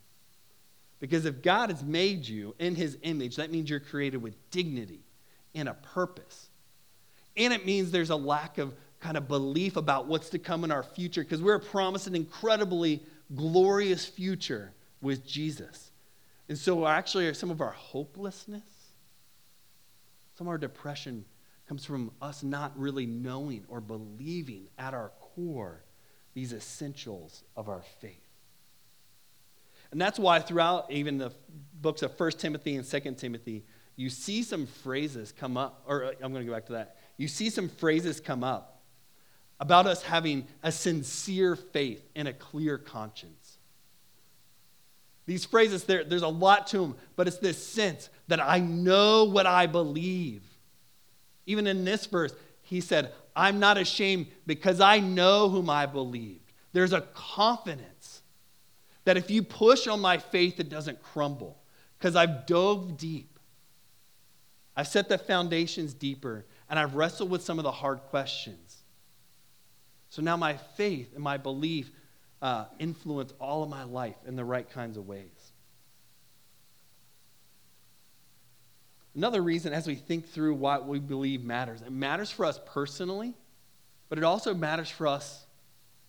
Because 0.99 1.25
if 1.25 1.43
God 1.43 1.69
has 1.69 1.83
made 1.83 2.27
you 2.27 2.55
in 2.57 2.73
his 2.73 2.97
image, 3.03 3.35
that 3.35 3.51
means 3.51 3.69
you're 3.69 3.79
created 3.79 4.21
with 4.21 4.33
dignity 4.49 5.01
and 5.53 5.69
a 5.69 5.75
purpose. 5.75 6.49
And 7.37 7.53
it 7.53 7.65
means 7.65 7.91
there's 7.91 8.09
a 8.09 8.15
lack 8.15 8.57
of 8.57 8.73
kind 8.99 9.15
of 9.15 9.27
belief 9.27 9.75
about 9.75 10.07
what's 10.07 10.29
to 10.29 10.39
come 10.39 10.63
in 10.63 10.71
our 10.71 10.81
future 10.81 11.23
because 11.23 11.41
we're 11.41 11.59
promised 11.59 12.07
an 12.07 12.15
incredibly 12.15 13.03
glorious 13.35 14.05
future 14.05 14.71
with 15.01 15.25
Jesus. 15.25 15.91
And 16.49 16.57
so, 16.57 16.87
actually, 16.87 17.31
some 17.33 17.51
of 17.51 17.61
our 17.61 17.71
hopelessness, 17.71 18.63
some 20.37 20.47
of 20.47 20.51
our 20.51 20.57
depression 20.57 21.25
comes 21.67 21.85
from 21.85 22.11
us 22.21 22.43
not 22.43 22.77
really 22.77 23.05
knowing 23.05 23.65
or 23.67 23.81
believing 23.81 24.67
at 24.77 24.93
our 24.93 25.11
core 25.19 25.83
these 26.33 26.53
essentials 26.53 27.43
of 27.55 27.69
our 27.69 27.81
faith. 27.99 28.21
And 29.91 30.01
that's 30.01 30.19
why 30.19 30.39
throughout 30.39 30.91
even 30.91 31.17
the 31.17 31.31
books 31.81 32.01
of 32.01 32.19
1 32.19 32.31
Timothy 32.31 32.75
and 32.75 32.85
2 32.85 32.99
Timothy, 33.13 33.63
you 33.95 34.09
see 34.09 34.43
some 34.43 34.65
phrases 34.65 35.31
come 35.31 35.57
up, 35.57 35.83
or 35.87 36.05
uh, 36.05 36.11
I'm 36.21 36.33
going 36.33 36.45
to 36.45 36.49
go 36.49 36.53
back 36.53 36.65
to 36.67 36.73
that. 36.73 36.97
You 37.17 37.27
see 37.27 37.49
some 37.49 37.69
phrases 37.69 38.19
come 38.19 38.43
up 38.43 38.81
about 39.59 39.87
us 39.87 40.03
having 40.03 40.47
a 40.63 40.71
sincere 40.71 41.55
faith 41.55 42.03
and 42.15 42.27
a 42.27 42.33
clear 42.33 42.77
conscience. 42.77 43.57
These 45.25 45.45
phrases, 45.45 45.85
there, 45.85 46.03
there's 46.03 46.21
a 46.21 46.27
lot 46.27 46.67
to 46.67 46.79
them, 46.79 46.95
but 47.15 47.27
it's 47.27 47.37
this 47.37 47.65
sense 47.65 48.09
that 48.27 48.43
I 48.43 48.59
know 48.59 49.23
what 49.23 49.45
I 49.45 49.65
believe. 49.65 50.43
Even 51.45 51.67
in 51.67 51.85
this 51.85 52.05
verse, 52.05 52.33
he 52.61 52.81
said, 52.81 53.11
I'm 53.35 53.59
not 53.59 53.77
ashamed 53.77 54.27
because 54.45 54.79
I 54.79 54.99
know 54.99 55.49
whom 55.49 55.69
I 55.69 55.85
believed. 55.85 56.51
There's 56.73 56.93
a 56.93 57.01
confidence 57.01 58.21
that 59.03 59.17
if 59.17 59.29
you 59.29 59.43
push 59.43 59.87
on 59.87 59.99
my 60.01 60.17
faith, 60.17 60.59
it 60.59 60.69
doesn't 60.69 61.01
crumble 61.01 61.57
because 61.97 62.15
I've 62.15 62.45
dove 62.45 62.97
deep. 62.97 63.39
I've 64.75 64.87
set 64.87 65.07
the 65.07 65.17
foundations 65.17 65.93
deeper 65.93 66.45
and 66.69 66.77
I've 66.77 66.95
wrestled 66.95 67.29
with 67.29 67.43
some 67.43 67.59
of 67.59 67.63
the 67.63 67.71
hard 67.71 68.01
questions. 68.09 68.83
So 70.09 70.21
now 70.21 70.37
my 70.37 70.57
faith 70.57 71.13
and 71.13 71.23
my 71.23 71.37
belief 71.37 71.91
uh, 72.41 72.65
influence 72.79 73.33
all 73.39 73.63
of 73.63 73.69
my 73.69 73.83
life 73.83 74.15
in 74.25 74.35
the 74.35 74.45
right 74.45 74.69
kinds 74.69 74.97
of 74.97 75.07
ways. 75.07 75.44
Another 79.15 79.41
reason, 79.41 79.71
as 79.71 79.87
we 79.87 79.95
think 79.95 80.27
through 80.27 80.55
what 80.55 80.87
we 80.87 80.99
believe 80.99 81.43
matters, 81.43 81.81
it 81.81 81.91
matters 81.91 82.29
for 82.29 82.45
us 82.45 82.59
personally, 82.65 83.33
but 84.09 84.17
it 84.17 84.23
also 84.23 84.53
matters 84.53 84.89
for 84.89 85.07
us 85.07 85.45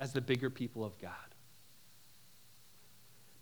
as 0.01 0.13
the 0.13 0.21
bigger 0.21 0.51
people 0.51 0.85
of 0.85 0.99
God. 0.99 1.13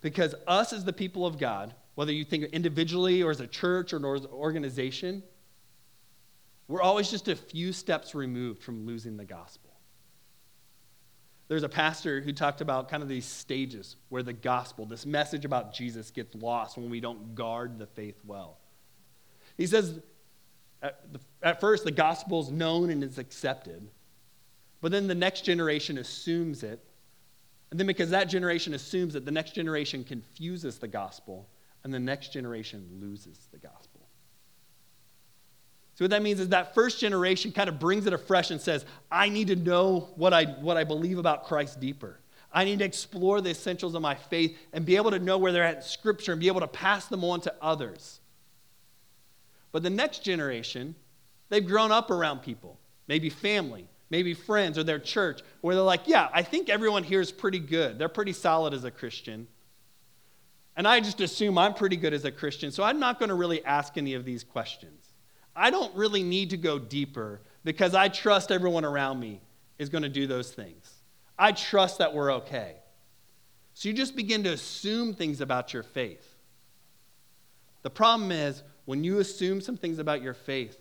Because 0.02 0.34
us 0.46 0.74
as 0.74 0.84
the 0.84 0.92
people 0.92 1.24
of 1.24 1.38
God, 1.38 1.74
whether 1.94 2.12
you 2.12 2.24
think 2.24 2.44
individually 2.52 3.22
or 3.22 3.30
as 3.30 3.40
a 3.40 3.46
church 3.46 3.94
or 3.94 4.14
as 4.14 4.24
an 4.24 4.30
organization, 4.30 5.22
we're 6.68 6.82
always 6.82 7.10
just 7.10 7.28
a 7.28 7.36
few 7.36 7.72
steps 7.72 8.14
removed 8.14 8.62
from 8.62 8.84
losing 8.84 9.16
the 9.16 9.24
gospel. 9.24 9.70
There's 11.48 11.62
a 11.62 11.68
pastor 11.68 12.20
who 12.20 12.32
talked 12.32 12.60
about 12.60 12.90
kind 12.90 13.02
of 13.02 13.08
these 13.08 13.26
stages 13.26 13.96
where 14.10 14.22
the 14.22 14.32
gospel, 14.32 14.84
this 14.84 15.06
message 15.06 15.44
about 15.44 15.72
Jesus, 15.74 16.10
gets 16.10 16.34
lost 16.34 16.76
when 16.76 16.90
we 16.90 17.00
don't 17.00 17.34
guard 17.34 17.78
the 17.78 17.86
faith 17.86 18.18
well. 18.24 18.58
He 19.56 19.66
says, 19.66 20.00
at, 21.42 21.60
first, 21.60 21.84
the 21.84 21.90
gospel 21.90 22.42
is 22.42 22.50
known 22.50 22.90
and 22.90 23.02
is 23.02 23.18
accepted, 23.18 23.88
but 24.80 24.92
then 24.92 25.06
the 25.06 25.14
next 25.14 25.42
generation 25.42 25.98
assumes 25.98 26.62
it. 26.62 26.84
And 27.70 27.80
then, 27.80 27.86
because 27.86 28.10
that 28.10 28.24
generation 28.24 28.74
assumes 28.74 29.14
it, 29.14 29.24
the 29.24 29.30
next 29.30 29.54
generation 29.54 30.04
confuses 30.04 30.78
the 30.78 30.88
gospel, 30.88 31.48
and 31.82 31.92
the 31.92 31.98
next 31.98 32.32
generation 32.32 32.86
loses 33.00 33.48
the 33.50 33.58
gospel. 33.58 34.02
So, 35.94 36.04
what 36.04 36.10
that 36.10 36.22
means 36.22 36.40
is 36.40 36.50
that 36.50 36.74
first 36.74 37.00
generation 37.00 37.52
kind 37.52 37.68
of 37.68 37.78
brings 37.78 38.06
it 38.06 38.12
afresh 38.12 38.50
and 38.50 38.60
says, 38.60 38.84
I 39.10 39.28
need 39.28 39.48
to 39.48 39.56
know 39.56 40.08
what 40.16 40.34
I, 40.34 40.44
what 40.44 40.76
I 40.76 40.84
believe 40.84 41.18
about 41.18 41.44
Christ 41.44 41.80
deeper. 41.80 42.20
I 42.52 42.64
need 42.64 42.80
to 42.80 42.84
explore 42.84 43.40
the 43.40 43.50
essentials 43.50 43.94
of 43.94 44.02
my 44.02 44.14
faith 44.14 44.56
and 44.72 44.84
be 44.84 44.96
able 44.96 45.10
to 45.10 45.18
know 45.18 45.38
where 45.38 45.50
they're 45.50 45.64
at 45.64 45.76
in 45.76 45.82
Scripture 45.82 46.32
and 46.32 46.40
be 46.40 46.46
able 46.46 46.60
to 46.60 46.68
pass 46.68 47.06
them 47.06 47.24
on 47.24 47.40
to 47.42 47.54
others. 47.60 48.20
But 49.74 49.82
the 49.82 49.90
next 49.90 50.22
generation, 50.22 50.94
they've 51.48 51.66
grown 51.66 51.90
up 51.90 52.12
around 52.12 52.42
people, 52.42 52.78
maybe 53.08 53.28
family, 53.28 53.88
maybe 54.08 54.32
friends 54.32 54.78
or 54.78 54.84
their 54.84 55.00
church, 55.00 55.40
where 55.62 55.74
they're 55.74 55.82
like, 55.82 56.02
yeah, 56.06 56.28
I 56.32 56.42
think 56.44 56.70
everyone 56.70 57.02
here 57.02 57.20
is 57.20 57.32
pretty 57.32 57.58
good. 57.58 57.98
They're 57.98 58.08
pretty 58.08 58.34
solid 58.34 58.72
as 58.72 58.84
a 58.84 58.90
Christian. 58.92 59.48
And 60.76 60.86
I 60.86 61.00
just 61.00 61.20
assume 61.20 61.58
I'm 61.58 61.74
pretty 61.74 61.96
good 61.96 62.14
as 62.14 62.24
a 62.24 62.30
Christian, 62.30 62.70
so 62.70 62.84
I'm 62.84 63.00
not 63.00 63.18
going 63.18 63.30
to 63.30 63.34
really 63.34 63.64
ask 63.64 63.98
any 63.98 64.14
of 64.14 64.24
these 64.24 64.44
questions. 64.44 65.08
I 65.56 65.70
don't 65.70 65.92
really 65.96 66.22
need 66.22 66.50
to 66.50 66.56
go 66.56 66.78
deeper 66.78 67.40
because 67.64 67.96
I 67.96 68.06
trust 68.06 68.52
everyone 68.52 68.84
around 68.84 69.18
me 69.18 69.40
is 69.80 69.88
going 69.88 70.02
to 70.02 70.08
do 70.08 70.28
those 70.28 70.52
things. 70.52 70.88
I 71.36 71.50
trust 71.50 71.98
that 71.98 72.14
we're 72.14 72.32
okay. 72.34 72.76
So 73.72 73.88
you 73.88 73.92
just 73.92 74.14
begin 74.14 74.44
to 74.44 74.50
assume 74.50 75.14
things 75.14 75.40
about 75.40 75.72
your 75.72 75.82
faith. 75.82 76.36
The 77.82 77.90
problem 77.90 78.30
is, 78.30 78.62
when 78.84 79.04
you 79.04 79.18
assume 79.18 79.60
some 79.60 79.76
things 79.76 79.98
about 79.98 80.22
your 80.22 80.34
faith, 80.34 80.78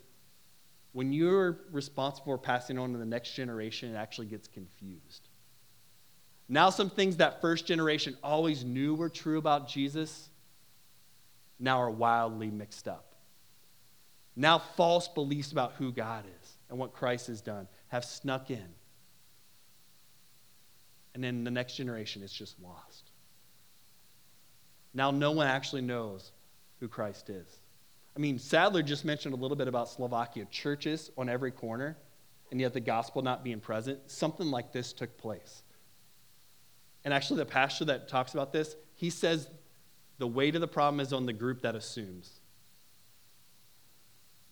when 0.92 1.12
you're 1.12 1.60
responsible 1.72 2.26
for 2.26 2.38
passing 2.38 2.78
on 2.78 2.92
to 2.92 2.98
the 2.98 3.06
next 3.06 3.34
generation, 3.34 3.94
it 3.94 3.98
actually 3.98 4.28
gets 4.28 4.48
confused. 4.48 5.30
Now, 6.50 6.70
some 6.70 6.90
things 6.90 7.18
that 7.18 7.42
first 7.42 7.66
generation 7.66 8.18
always 8.24 8.64
knew 8.64 8.96
were 8.96 9.10
true 9.10 9.38
about 9.38 9.68
Jesus 9.68 10.30
now 11.60 11.82
are 11.82 11.90
wildly 11.90 12.52
mixed 12.52 12.88
up. 12.88 13.16
Now, 14.36 14.60
false 14.60 15.08
beliefs 15.08 15.52
about 15.52 15.74
who 15.74 15.92
God 15.92 16.26
is 16.42 16.58
and 16.70 16.78
what 16.78 16.94
Christ 16.94 17.28
has 17.28 17.42
done 17.42 17.68
have 17.88 18.04
snuck 18.04 18.52
in. 18.52 18.68
And 21.14 21.24
then 21.24 21.44
the 21.44 21.52
next 21.52 21.76
generation 21.76 22.24
is 22.24 22.34
just 22.34 22.60
lost. 22.60 23.12
Now, 24.94 25.12
no 25.12 25.32
one 25.32 25.48
actually 25.48 25.84
knows 25.84 26.32
who 26.80 26.88
Christ 26.88 27.30
is. 27.30 27.63
I 28.16 28.20
mean, 28.20 28.38
Sadler 28.38 28.84
just 28.84 29.06
mentioned 29.06 29.34
a 29.34 29.38
little 29.38 29.58
bit 29.58 29.68
about 29.68 29.90
Slovakia 29.90 30.46
churches 30.46 31.10
on 31.18 31.30
every 31.30 31.52
corner, 31.52 31.98
and 32.52 32.62
yet 32.62 32.74
the 32.74 32.80
gospel 32.80 33.22
not 33.22 33.44
being 33.44 33.60
present. 33.60 34.00
Something 34.06 34.48
like 34.48 34.72
this 34.72 34.94
took 34.94 35.18
place. 35.18 35.64
And 37.04 37.14
actually, 37.14 37.38
the 37.38 37.46
pastor 37.46 37.86
that 37.86 38.08
talks 38.08 38.34
about 38.34 38.54
this, 38.54 38.76
he 38.96 39.10
says 39.10 39.50
the 40.20 40.28
weight 40.28 40.56
of 40.56 40.62
the 40.62 40.68
problem 40.68 41.00
is 41.00 41.12
on 41.12 41.26
the 41.26 41.34
group 41.34 41.62
that 41.64 41.76
assumes. 41.76 42.40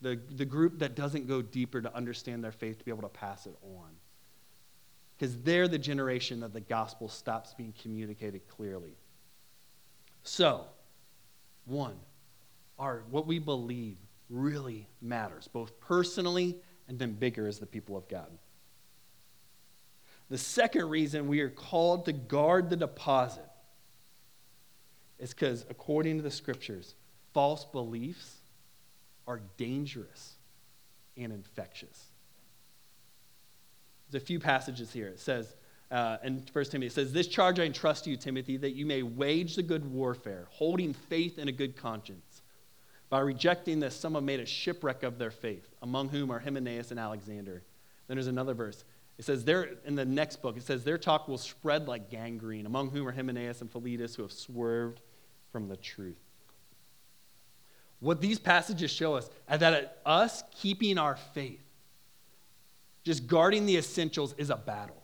The, 0.02 0.20
the 0.32 0.46
group 0.46 0.80
that 0.80 0.96
doesn't 0.96 1.28
go 1.28 1.44
deeper 1.44 1.82
to 1.82 1.96
understand 1.96 2.44
their 2.44 2.52
faith 2.52 2.80
to 2.80 2.86
be 2.86 2.92
able 2.92 3.04
to 3.04 3.10
pass 3.10 3.46
it 3.46 3.56
on. 3.62 3.92
Because 5.18 5.38
they're 5.44 5.68
the 5.68 5.78
generation 5.78 6.40
that 6.40 6.52
the 6.52 6.62
gospel 6.62 7.08
stops 7.08 7.54
being 7.54 7.74
communicated 7.80 8.48
clearly. 8.48 8.96
So, 10.24 10.66
one, 11.66 11.96
our, 12.80 13.04
what 13.10 13.28
we 13.28 13.40
believe 13.40 13.98
really 14.30 14.88
matters, 15.02 15.48
both 15.48 15.80
personally 15.80 16.58
and 16.88 16.98
then 16.98 17.14
bigger 17.14 17.48
as 17.48 17.60
the 17.60 17.66
people 17.66 17.98
of 17.98 18.08
God. 18.08 18.30
The 20.30 20.38
second 20.38 20.90
reason 20.90 21.28
we 21.28 21.42
are 21.42 21.50
called 21.50 22.06
to 22.06 22.14
guard 22.14 22.70
the 22.70 22.78
deposit 22.78 23.46
is 25.20 25.34
because, 25.34 25.66
according 25.70 26.18
to 26.18 26.24
the 26.24 26.32
scriptures, 26.32 26.96
false 27.34 27.66
beliefs 27.66 28.38
are 29.28 29.42
dangerous 29.58 30.36
and 31.18 31.32
infectious. 31.32 32.10
There's 34.10 34.24
a 34.24 34.26
few 34.26 34.40
passages 34.40 34.92
here. 34.92 35.08
It 35.08 35.20
says, 35.20 35.56
uh, 35.92 36.18
in 36.24 36.44
1 36.52 36.66
Timothy, 36.66 36.88
it 36.88 36.94
says, 36.94 37.12
This 37.12 37.28
charge 37.28 37.60
I 37.60 37.64
entrust 37.64 38.06
to 38.06 38.10
you, 38.10 38.18
Timothy, 38.18 38.58
that 38.58 38.72
you 38.72 38.86
may 38.86 39.04
wage 39.04 39.56
the 39.56 39.64
good 39.64 39.86
warfare, 39.86 40.48
holding 40.50 40.94
faith 40.94 41.38
and 41.38 41.50
a 41.50 41.52
good 41.52 41.76
conscience. 41.76 42.42
By 43.12 43.20
rejecting 43.20 43.82
this, 43.82 43.94
some 43.94 44.16
have 44.16 44.24
made 44.24 44.40
a 44.40 44.46
shipwreck 44.46 45.04
of 45.04 45.18
their 45.18 45.32
faith, 45.32 45.68
among 45.82 46.08
whom 46.08 46.32
are 46.32 46.40
Hymenaeus 46.40 46.92
and 46.92 47.00
Alexander. 47.00 47.62
Then 48.08 48.16
there's 48.16 48.28
another 48.28 48.54
verse. 48.54 48.86
It 49.18 49.26
says 49.26 49.44
there 49.44 49.68
in 49.86 49.96
the 49.96 50.06
next 50.06 50.42
book, 50.42 50.56
it 50.56 50.64
says, 50.64 50.86
Their 50.86 50.98
talk 50.98 51.28
will 51.28 51.38
spread 51.38 51.90
like 51.90 52.10
gangrene, 52.10 52.66
among 52.66 52.90
whom 52.90 53.06
are 53.06 53.12
Hymenaeus 53.12 53.60
and 53.60 53.70
Philetus, 53.70 54.16
who 54.16 54.22
have 54.22 54.32
swerved 54.32 55.02
from 55.52 55.68
the 55.68 55.76
truth. 55.76 56.22
What 58.00 58.22
these 58.22 58.40
passages 58.40 58.90
show 58.90 59.16
us 59.16 59.30
is 59.52 59.60
that 59.60 60.00
us 60.06 60.42
keeping 60.56 60.98
our 60.98 61.18
faith, 61.34 61.62
just 63.04 63.28
guarding 63.28 63.66
the 63.66 63.76
essentials, 63.76 64.34
is 64.38 64.50
a 64.50 64.56
battle. 64.56 65.04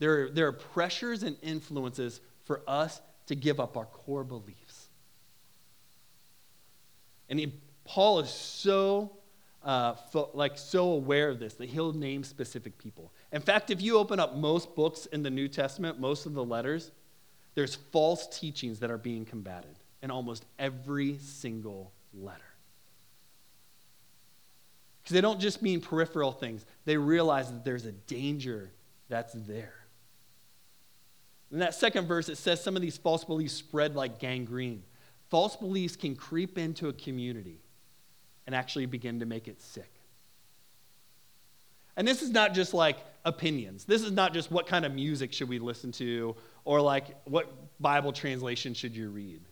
There, 0.00 0.28
there 0.28 0.48
are 0.48 0.52
pressures 0.52 1.22
and 1.22 1.38
influences 1.42 2.20
for 2.44 2.60
us 2.68 3.00
to 3.26 3.34
give 3.34 3.58
up 3.58 3.78
our 3.78 3.86
core 3.86 4.22
beliefs. 4.22 4.69
And 7.30 7.38
he, 7.38 7.52
Paul 7.84 8.20
is 8.20 8.28
so 8.28 9.12
uh, 9.62 9.94
like 10.34 10.58
so 10.58 10.92
aware 10.92 11.28
of 11.28 11.38
this 11.38 11.54
that 11.54 11.68
he'll 11.68 11.92
name 11.92 12.24
specific 12.24 12.76
people. 12.78 13.12
In 13.32 13.40
fact, 13.40 13.70
if 13.70 13.80
you 13.80 13.98
open 13.98 14.18
up 14.18 14.36
most 14.36 14.74
books 14.74 15.06
in 15.06 15.22
the 15.22 15.30
New 15.30 15.48
Testament, 15.48 16.00
most 16.00 16.26
of 16.26 16.34
the 16.34 16.44
letters, 16.44 16.90
there's 17.54 17.74
false 17.74 18.26
teachings 18.26 18.80
that 18.80 18.90
are 18.90 18.98
being 18.98 19.24
combated 19.24 19.76
in 20.02 20.10
almost 20.10 20.44
every 20.58 21.18
single 21.18 21.92
letter. 22.14 22.42
Because 25.02 25.14
they 25.14 25.20
don't 25.20 25.40
just 25.40 25.62
mean 25.62 25.80
peripheral 25.80 26.32
things, 26.32 26.64
they 26.84 26.96
realize 26.96 27.50
that 27.50 27.64
there's 27.64 27.86
a 27.86 27.92
danger 27.92 28.70
that's 29.08 29.34
there. 29.34 29.74
In 31.52 31.58
that 31.58 31.74
second 31.74 32.06
verse, 32.06 32.28
it 32.28 32.38
says 32.38 32.62
some 32.62 32.76
of 32.76 32.82
these 32.82 32.96
false 32.96 33.24
beliefs 33.24 33.54
spread 33.54 33.96
like 33.96 34.20
gangrene 34.20 34.84
false 35.30 35.56
beliefs 35.56 35.96
can 35.96 36.14
creep 36.14 36.58
into 36.58 36.88
a 36.88 36.92
community 36.92 37.60
and 38.46 38.54
actually 38.54 38.86
begin 38.86 39.20
to 39.20 39.26
make 39.26 39.48
it 39.48 39.62
sick. 39.62 39.92
And 41.96 42.06
this 42.06 42.22
is 42.22 42.30
not 42.30 42.54
just 42.54 42.74
like 42.74 42.98
opinions. 43.24 43.84
This 43.84 44.02
is 44.02 44.12
not 44.12 44.32
just 44.32 44.50
what 44.50 44.66
kind 44.66 44.84
of 44.84 44.92
music 44.92 45.32
should 45.32 45.48
we 45.48 45.58
listen 45.58 45.92
to 45.92 46.34
or 46.64 46.80
like 46.80 47.16
what 47.24 47.52
Bible 47.80 48.12
translation 48.12 48.74
should 48.74 48.96
you 48.96 49.10
read. 49.10 49.42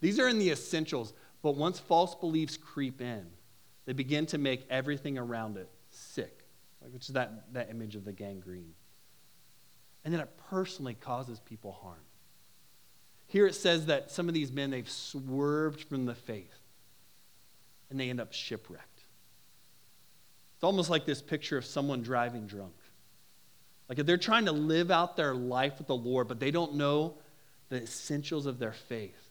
These 0.00 0.18
are 0.18 0.28
in 0.28 0.38
the 0.38 0.50
essentials, 0.50 1.14
but 1.42 1.56
once 1.56 1.78
false 1.78 2.14
beliefs 2.14 2.56
creep 2.56 3.00
in, 3.00 3.26
they 3.86 3.92
begin 3.92 4.26
to 4.26 4.38
make 4.38 4.66
everything 4.70 5.18
around 5.18 5.56
it 5.56 5.70
sick, 5.90 6.44
which 6.90 7.08
is 7.08 7.14
that, 7.14 7.52
that 7.52 7.70
image 7.70 7.96
of 7.96 8.04
the 8.04 8.12
gangrene. 8.12 8.74
And 10.04 10.12
then 10.12 10.20
it 10.20 10.30
personally 10.50 10.94
causes 10.94 11.40
people 11.40 11.72
harm. 11.72 12.00
Here 13.26 13.46
it 13.46 13.54
says 13.54 13.86
that 13.86 14.10
some 14.10 14.28
of 14.28 14.34
these 14.34 14.52
men, 14.52 14.70
they've 14.70 14.88
swerved 14.88 15.82
from 15.82 16.06
the 16.06 16.14
faith 16.14 16.58
and 17.90 17.98
they 17.98 18.10
end 18.10 18.20
up 18.20 18.32
shipwrecked. 18.32 19.02
It's 20.56 20.64
almost 20.64 20.90
like 20.90 21.04
this 21.04 21.20
picture 21.20 21.58
of 21.58 21.64
someone 21.64 22.02
driving 22.02 22.46
drunk. 22.46 22.74
Like 23.88 23.98
if 23.98 24.06
they're 24.06 24.16
trying 24.16 24.46
to 24.46 24.52
live 24.52 24.90
out 24.90 25.16
their 25.16 25.34
life 25.34 25.78
with 25.78 25.86
the 25.86 25.96
Lord, 25.96 26.28
but 26.28 26.40
they 26.40 26.50
don't 26.50 26.74
know 26.74 27.14
the 27.68 27.82
essentials 27.82 28.46
of 28.46 28.58
their 28.58 28.72
faith, 28.72 29.28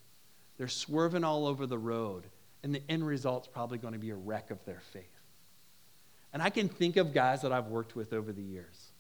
they're 0.58 0.68
swerving 0.68 1.24
all 1.24 1.48
over 1.48 1.66
the 1.66 1.78
road, 1.78 2.26
and 2.62 2.74
the 2.74 2.82
end 2.90 3.06
result's 3.06 3.48
probably 3.48 3.78
going 3.78 3.94
to 3.94 4.00
be 4.00 4.12
a 4.12 4.16
wreck 4.16 4.52
of 4.52 4.64
their 4.66 4.82
faith. 4.92 5.04
And 6.32 6.42
I 6.42 6.50
can 6.50 6.70
think 6.70 6.98
of 6.98 7.14
guys 7.14 7.42
that 7.42 7.52
I've 7.52 7.68
worked 7.68 7.96
with 7.96 8.14
over 8.14 8.32
the 8.32 8.42
years 8.42 8.92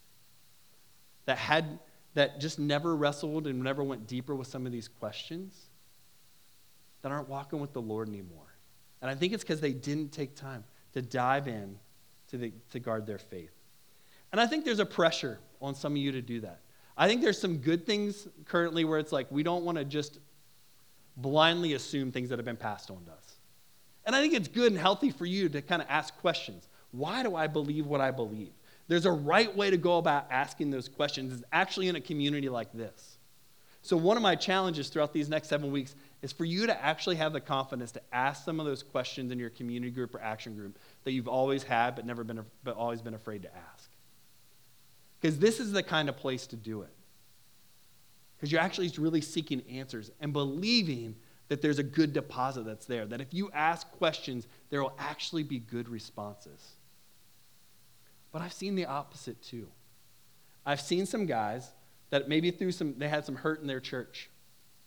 that 1.26 1.38
had 1.38 1.80
that 2.14 2.40
just 2.40 2.60
never 2.60 2.96
wrestled 2.96 3.48
and 3.48 3.64
never 3.64 3.84
went 3.84 4.08
deeper 4.08 4.36
with 4.36 4.48
some 4.48 4.66
of 4.66 4.72
these 4.72 4.88
questions 4.88 5.70
that 7.02 7.12
aren't 7.12 7.28
walking 7.28 7.60
with 7.60 7.74
the 7.74 7.82
Lord 7.82 8.08
anymore. 8.08 8.56
And 9.02 9.10
I 9.10 9.16
think 9.16 9.34
it's 9.34 9.44
because 9.44 9.60
they 9.60 9.74
didn't 9.74 10.12
take 10.12 10.36
time 10.36 10.64
to 10.94 11.02
dive 11.02 11.48
in 11.48 11.78
to, 12.30 12.38
the, 12.38 12.54
to 12.72 12.80
guard 12.80 13.06
their 13.06 13.18
faith. 13.18 13.52
And 14.32 14.40
I 14.40 14.48
think 14.48 14.66
there's 14.66 14.80
a 14.80 14.86
pressure 14.86 15.40
on 15.62 15.76
some 15.76 15.94
of 15.94 15.98
you 15.98 16.12
to 16.14 16.22
do 16.22 16.42
that. 16.42 16.62
I 16.96 17.08
think 17.08 17.22
there's 17.22 17.40
some 17.40 17.58
good 17.58 17.86
things 17.86 18.28
currently 18.46 18.86
where 18.86 19.00
it's 19.00 19.12
like 19.12 19.28
we 19.32 19.44
don't 19.44 19.64
want 19.64 19.78
to 19.78 19.86
just 19.86 20.20
blindly 21.18 21.74
assume 21.74 22.12
things 22.12 22.30
that 22.30 22.40
have 22.40 22.46
been 22.46 22.58
passed 22.58 22.90
on 22.90 23.04
to 23.06 23.12
us. 23.12 23.38
And 24.06 24.16
I 24.16 24.22
think 24.22 24.34
it's 24.34 24.48
good 24.48 24.72
and 24.72 24.80
healthy 24.80 25.12
for 25.12 25.26
you 25.26 25.50
to 25.50 25.62
kind 25.62 25.82
of 25.82 25.88
ask 25.90 26.16
questions. 26.18 26.68
Why 26.92 27.24
do 27.24 27.36
I 27.36 27.48
believe 27.48 27.86
what 27.86 28.02
I 28.02 28.12
believe? 28.12 28.54
There's 28.88 29.06
a 29.06 29.12
right 29.12 29.56
way 29.56 29.70
to 29.70 29.78
go 29.78 29.98
about 29.98 30.28
asking 30.30 30.72
those 30.72 30.90
questions. 30.90 31.34
It's 31.34 31.44
actually 31.52 31.88
in 31.88 31.96
a 31.96 32.02
community 32.02 32.50
like 32.50 32.74
this. 32.74 33.18
So, 33.82 33.98
one 33.98 34.16
of 34.16 34.24
my 34.24 34.36
challenges 34.36 34.88
throughout 34.90 35.14
these 35.14 35.28
next 35.28 35.50
seven 35.50 35.72
weeks 35.72 35.96
is 36.22 36.32
for 36.32 36.46
you 36.46 36.68
to 36.68 36.84
actually 36.84 37.18
have 37.18 37.34
the 37.34 37.42
confidence 37.42 37.92
to 37.94 38.02
ask 38.14 38.46
some 38.46 38.60
of 38.60 38.66
those 38.66 38.82
questions 38.82 39.32
in 39.32 39.40
your 39.40 39.50
community 39.50 39.92
group 39.92 40.16
or 40.16 40.22
action 40.22 40.56
group 40.56 40.80
that 41.04 41.12
you've 41.12 41.28
always 41.28 41.64
had 41.64 41.96
but 41.96 42.06
never 42.06 42.24
been 42.24 42.42
but 42.64 42.76
always 42.76 43.02
been 43.02 43.14
afraid 43.14 43.42
to 43.44 43.50
ask. 43.56 43.90
Because 45.20 45.38
this 45.38 45.60
is 45.60 45.72
the 45.72 45.84
kind 45.84 46.08
of 46.08 46.18
place 46.18 46.48
to 46.48 46.56
do 46.56 46.82
it. 46.82 46.94
Because 48.38 48.52
you're 48.52 48.62
actually 48.62 48.92
really 48.98 49.22
seeking 49.22 49.62
answers 49.70 50.12
and 50.20 50.32
believing 50.34 51.16
that 51.50 51.62
there's 51.62 51.80
a 51.80 51.84
good 51.84 52.14
deposit 52.14 52.66
that's 52.66 52.86
there. 52.86 53.06
That 53.06 53.22
if 53.22 53.34
you 53.34 53.50
ask 53.54 53.90
questions, 53.92 54.48
there 54.70 54.82
will 54.82 54.96
actually 54.98 55.44
be 55.44 55.60
good 55.60 55.90
responses. 55.90 56.76
But 58.34 58.42
I've 58.42 58.52
seen 58.52 58.76
the 58.76 58.88
opposite 58.88 59.42
too. 59.42 59.70
I've 60.66 60.82
seen 60.82 61.06
some 61.06 61.26
guys 61.26 61.70
that 62.10 62.28
maybe 62.28 62.52
through 62.52 62.74
some 62.74 62.96
they 62.98 63.08
had 63.08 63.24
some 63.24 63.36
hurt 63.36 63.62
in 63.62 63.68
their 63.68 63.80
church 63.80 64.30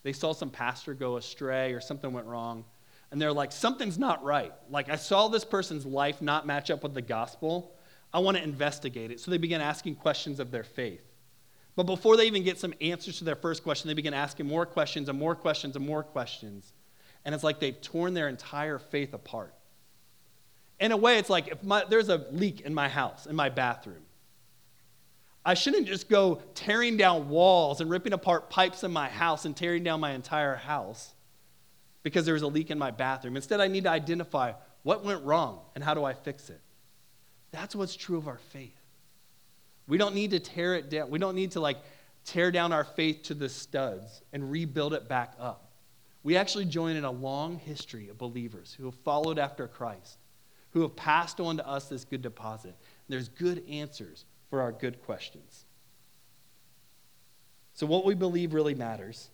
they 0.06 0.12
saw 0.12 0.32
some 0.32 0.50
pastor 0.50 0.94
go 0.94 1.16
astray 1.16 1.72
or 1.72 1.80
something 1.80 2.12
went 2.12 2.28
wrong. 2.28 2.64
And 3.10 3.20
they're 3.20 3.32
like, 3.32 3.50
something's 3.50 3.98
not 3.98 4.22
right. 4.22 4.52
Like, 4.70 4.88
I 4.88 4.94
saw 4.94 5.26
this 5.26 5.44
person's 5.44 5.84
life 5.84 6.22
not 6.22 6.46
match 6.46 6.70
up 6.70 6.84
with 6.84 6.94
the 6.94 7.02
gospel. 7.02 7.74
I 8.14 8.20
want 8.20 8.36
to 8.36 8.42
investigate 8.44 9.10
it. 9.10 9.18
So 9.18 9.32
they 9.32 9.36
begin 9.36 9.60
asking 9.60 9.96
questions 9.96 10.38
of 10.38 10.52
their 10.52 10.62
faith. 10.62 11.02
But 11.74 11.86
before 11.86 12.16
they 12.16 12.28
even 12.28 12.44
get 12.44 12.60
some 12.60 12.72
answers 12.80 13.18
to 13.18 13.24
their 13.24 13.34
first 13.34 13.64
question, 13.64 13.88
they 13.88 13.94
begin 13.94 14.14
asking 14.14 14.46
more 14.46 14.64
questions 14.64 15.08
and 15.08 15.18
more 15.18 15.34
questions 15.34 15.74
and 15.74 15.84
more 15.84 16.04
questions. 16.04 16.72
And 17.24 17.34
it's 17.34 17.42
like 17.42 17.58
they've 17.58 17.80
torn 17.80 18.14
their 18.14 18.28
entire 18.28 18.78
faith 18.78 19.12
apart. 19.12 19.55
In 20.78 20.92
a 20.92 20.96
way, 20.96 21.18
it's 21.18 21.30
like 21.30 21.48
if 21.48 21.62
my, 21.62 21.84
there's 21.88 22.08
a 22.08 22.26
leak 22.30 22.60
in 22.60 22.74
my 22.74 22.88
house, 22.88 23.26
in 23.26 23.34
my 23.34 23.48
bathroom, 23.48 24.02
I 25.44 25.54
shouldn't 25.54 25.86
just 25.86 26.08
go 26.08 26.42
tearing 26.54 26.96
down 26.96 27.28
walls 27.28 27.80
and 27.80 27.88
ripping 27.88 28.12
apart 28.12 28.50
pipes 28.50 28.82
in 28.82 28.90
my 28.90 29.08
house 29.08 29.44
and 29.44 29.56
tearing 29.56 29.84
down 29.84 30.00
my 30.00 30.10
entire 30.10 30.56
house 30.56 31.14
because 32.02 32.24
there 32.24 32.34
was 32.34 32.42
a 32.42 32.48
leak 32.48 32.70
in 32.70 32.78
my 32.78 32.90
bathroom. 32.90 33.36
Instead, 33.36 33.60
I 33.60 33.68
need 33.68 33.84
to 33.84 33.90
identify 33.90 34.52
what 34.82 35.04
went 35.04 35.24
wrong 35.24 35.60
and 35.74 35.82
how 35.82 35.94
do 35.94 36.04
I 36.04 36.14
fix 36.14 36.50
it. 36.50 36.60
That's 37.52 37.74
what's 37.74 37.96
true 37.96 38.18
of 38.18 38.28
our 38.28 38.38
faith. 38.50 38.74
We 39.88 39.98
don't 39.98 40.14
need 40.14 40.32
to 40.32 40.40
tear 40.40 40.74
it 40.74 40.90
down. 40.90 41.10
We 41.10 41.18
don't 41.18 41.36
need 41.36 41.52
to 41.52 41.60
like 41.60 41.78
tear 42.24 42.50
down 42.50 42.72
our 42.72 42.84
faith 42.84 43.22
to 43.24 43.34
the 43.34 43.48
studs 43.48 44.22
and 44.32 44.50
rebuild 44.50 44.94
it 44.94 45.08
back 45.08 45.34
up. 45.38 45.70
We 46.22 46.36
actually 46.36 46.64
join 46.64 46.96
in 46.96 47.04
a 47.04 47.10
long 47.10 47.56
history 47.56 48.08
of 48.08 48.18
believers 48.18 48.74
who 48.76 48.86
have 48.86 48.96
followed 48.96 49.38
after 49.38 49.68
Christ, 49.68 50.18
who 50.76 50.82
have 50.82 50.94
passed 50.94 51.40
on 51.40 51.56
to 51.56 51.66
us 51.66 51.88
this 51.88 52.04
good 52.04 52.20
deposit. 52.20 52.74
There's 53.08 53.30
good 53.30 53.64
answers 53.66 54.26
for 54.50 54.60
our 54.60 54.72
good 54.72 55.02
questions. 55.06 55.64
So, 57.72 57.86
what 57.86 58.04
we 58.04 58.14
believe 58.14 58.52
really 58.52 58.74
matters. 58.74 59.30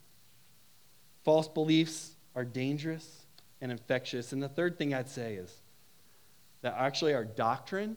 False 1.24 1.48
beliefs 1.48 2.14
are 2.36 2.44
dangerous 2.44 3.26
and 3.60 3.72
infectious. 3.72 4.32
And 4.32 4.40
the 4.40 4.48
third 4.48 4.78
thing 4.78 4.94
I'd 4.94 5.08
say 5.08 5.34
is 5.34 5.52
that 6.60 6.76
actually 6.78 7.12
our 7.12 7.24
doctrine, 7.24 7.96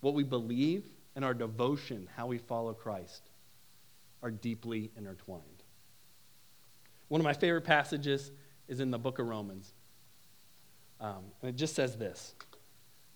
what 0.00 0.14
we 0.14 0.24
believe, 0.24 0.82
and 1.14 1.24
our 1.24 1.32
devotion, 1.32 2.08
how 2.16 2.26
we 2.26 2.38
follow 2.38 2.72
Christ, 2.72 3.30
are 4.20 4.32
deeply 4.32 4.90
intertwined. 4.96 5.62
One 7.06 7.20
of 7.20 7.24
my 7.24 7.34
favorite 7.34 7.62
passages 7.62 8.32
is 8.66 8.80
in 8.80 8.90
the 8.90 8.98
book 8.98 9.20
of 9.20 9.28
Romans. 9.28 9.72
Um, 11.00 11.22
and 11.40 11.50
it 11.50 11.56
just 11.56 11.76
says 11.76 11.96
this 11.96 12.34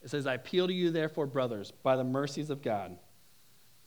It 0.03 0.11
says, 0.11 0.27
I 0.27 0.35
appeal 0.35 0.67
to 0.67 0.73
you, 0.73 0.91
therefore, 0.91 1.27
brothers, 1.27 1.73
by 1.83 1.97
the 1.97 2.05
mercies 2.05 2.51
of 2.51 2.63
God 2.63 2.97